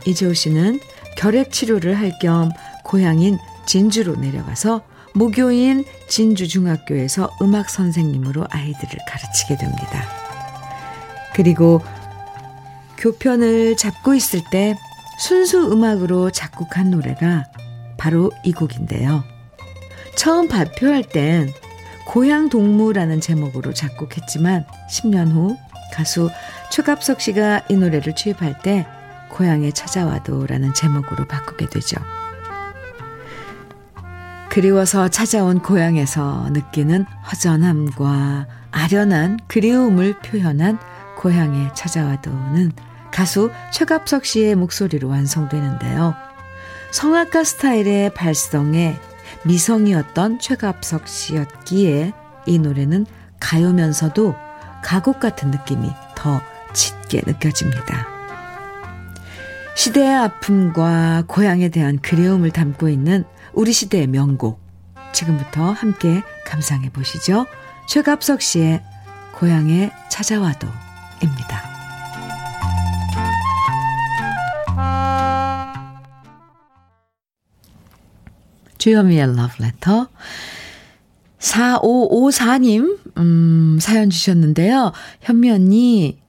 이재호 0.05 0.33
씨는 0.33 0.79
결핵 1.17 1.51
치료를 1.51 1.97
할 1.97 2.11
겸 2.19 2.51
고향인 2.83 3.37
진주로 3.65 4.15
내려가서 4.15 4.81
모교인 5.13 5.85
진주중학교에서 6.07 7.29
음악 7.41 7.69
선생님으로 7.69 8.47
아이들을 8.49 8.99
가르치게 9.07 9.57
됩니다. 9.57 10.03
그리고 11.33 11.81
교편을 12.97 13.77
잡고 13.77 14.13
있을 14.15 14.41
때 14.51 14.75
순수 15.19 15.71
음악으로 15.71 16.31
작곡한 16.31 16.91
노래가 16.91 17.45
바로 17.97 18.31
이 18.43 18.51
곡인데요. 18.51 19.23
처음 20.21 20.47
발표할 20.47 21.01
땐 21.01 21.51
고향 22.05 22.47
동무라는 22.49 23.21
제목으로 23.21 23.73
작곡했지만 23.73 24.67
10년 24.87 25.31
후 25.31 25.57
가수 25.91 26.29
최갑석 26.69 27.21
씨가 27.21 27.63
이 27.69 27.73
노래를 27.73 28.13
취입할 28.13 28.59
때 28.59 28.85
고향에 29.31 29.71
찾아와도라는 29.71 30.75
제목으로 30.75 31.27
바꾸게 31.27 31.69
되죠. 31.69 31.97
그리워서 34.51 35.07
찾아온 35.07 35.59
고향에서 35.59 36.49
느끼는 36.51 37.05
허전함과 37.31 38.45
아련한 38.69 39.39
그리움을 39.47 40.19
표현한 40.19 40.77
고향에 41.17 41.71
찾아와도는 41.73 42.73
가수 43.11 43.49
최갑석 43.73 44.25
씨의 44.25 44.53
목소리로 44.53 45.09
완성되는데요. 45.09 46.13
성악가 46.91 47.43
스타일의 47.43 48.13
발성에 48.13 48.99
미성이었던 49.45 50.39
최갑석 50.39 51.07
씨였기에 51.07 52.13
이 52.45 52.59
노래는 52.59 53.05
가요면서도 53.39 54.35
가곡 54.83 55.19
같은 55.19 55.51
느낌이 55.51 55.89
더 56.15 56.41
짙게 56.73 57.21
느껴집니다. 57.25 58.07
시대의 59.75 60.15
아픔과 60.15 61.23
고향에 61.27 61.69
대한 61.69 61.99
그리움을 61.99 62.51
담고 62.51 62.89
있는 62.89 63.23
우리 63.53 63.73
시대의 63.73 64.07
명곡. 64.07 64.61
지금부터 65.11 65.71
함께 65.71 66.21
감상해 66.45 66.89
보시죠. 66.89 67.45
최갑석 67.87 68.41
씨의 68.41 68.83
고향에 69.33 69.91
찾아와도입니다. 70.09 71.70
주현미의 78.81 79.35
러브레터. 79.35 80.07
4554님, 81.37 82.97
음, 83.17 83.77
사연 83.79 84.09
주셨는데요. 84.09 84.91
현미 85.21 85.51
언니, 85.51 86.19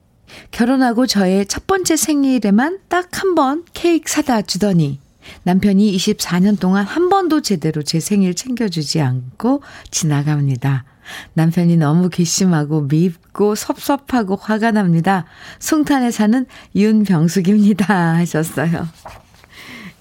결혼하고 0.51 1.07
저의 1.07 1.47
첫 1.47 1.65
번째 1.67 1.95
생일에만 1.95 2.79
딱 2.89 3.09
한 3.17 3.33
번 3.35 3.63
케이크 3.73 4.11
사다 4.11 4.43
주더니 4.43 4.99
남편이 5.43 5.95
24년 5.97 6.59
동안 6.59 6.85
한 6.85 7.09
번도 7.09 7.41
제대로 7.41 7.81
제 7.81 7.99
생일 7.99 8.35
챙겨주지 8.35 9.01
않고 9.01 9.63
지나갑니다. 9.89 10.85
남편이 11.33 11.77
너무 11.77 12.09
괘씸하고 12.09 12.81
밉고 12.81 13.55
섭섭하고 13.55 14.35
화가 14.35 14.71
납니다. 14.71 15.25
송탄에 15.59 16.11
사는 16.11 16.45
윤병숙입니다. 16.75 17.85
하셨어요. 18.17 18.87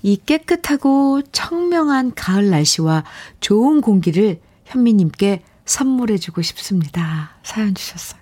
이 0.03 0.17
깨끗하고 0.17 1.23
청명한 1.33 2.15
가을 2.15 2.51
날씨와 2.51 3.05
좋은 3.41 3.81
공기를 3.81 4.41
현미님께 4.65 5.43
선물해주고 5.69 6.43
싶습니다. 6.43 7.31
사연 7.43 7.75
주셨어요. 7.75 8.21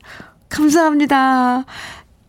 감사합니다. 0.49 1.65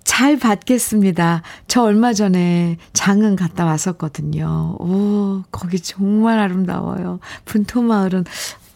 잘 0.04 0.38
받겠습니다. 0.38 1.42
저 1.68 1.84
얼마 1.84 2.14
전에 2.14 2.78
장흥 2.94 3.36
갔다 3.36 3.66
왔었거든요. 3.66 4.78
오, 4.80 5.44
거기 5.52 5.80
정말 5.80 6.40
아름다워요. 6.40 7.20
분토마을은 7.46 8.24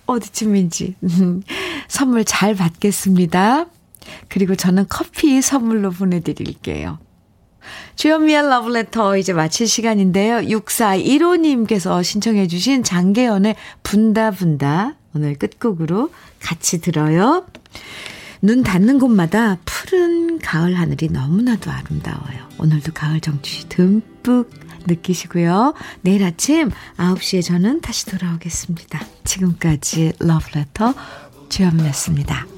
어디쯤인지. 0.07 0.95
선물 1.87 2.25
잘 2.25 2.55
받겠습니다. 2.55 3.65
그리고 4.27 4.55
저는 4.55 4.87
커피 4.89 5.41
선물로 5.41 5.91
보내드릴게요. 5.91 6.99
주현미의 7.95 8.49
러브레터 8.49 9.17
이제 9.17 9.33
마칠 9.33 9.67
시간인데요. 9.67 10.37
6415님께서 10.37 12.03
신청해 12.03 12.47
주신 12.47 12.83
장계연의 12.83 13.55
분다분다 13.83 14.95
오늘 15.15 15.35
끝곡으로 15.35 16.11
같이 16.39 16.81
들어요. 16.81 17.45
눈 18.41 18.63
닿는 18.63 18.99
곳마다 18.99 19.57
푸른 19.65 20.39
가을 20.39 20.77
하늘이 20.77 21.09
너무나도 21.09 21.69
아름다워요. 21.69 22.49
오늘도 22.57 22.93
가을 22.93 23.19
정취 23.19 23.69
듬뿍 23.69 24.49
느끼시고요. 24.87 25.75
내일 26.01 26.23
아침 26.23 26.71
9시에 26.97 27.43
저는 27.43 27.81
다시 27.81 28.07
돌아오겠습니다. 28.07 28.99
지금까지 29.25 30.13
러브레터 30.19 30.93
주현미였습니다. 31.49 32.50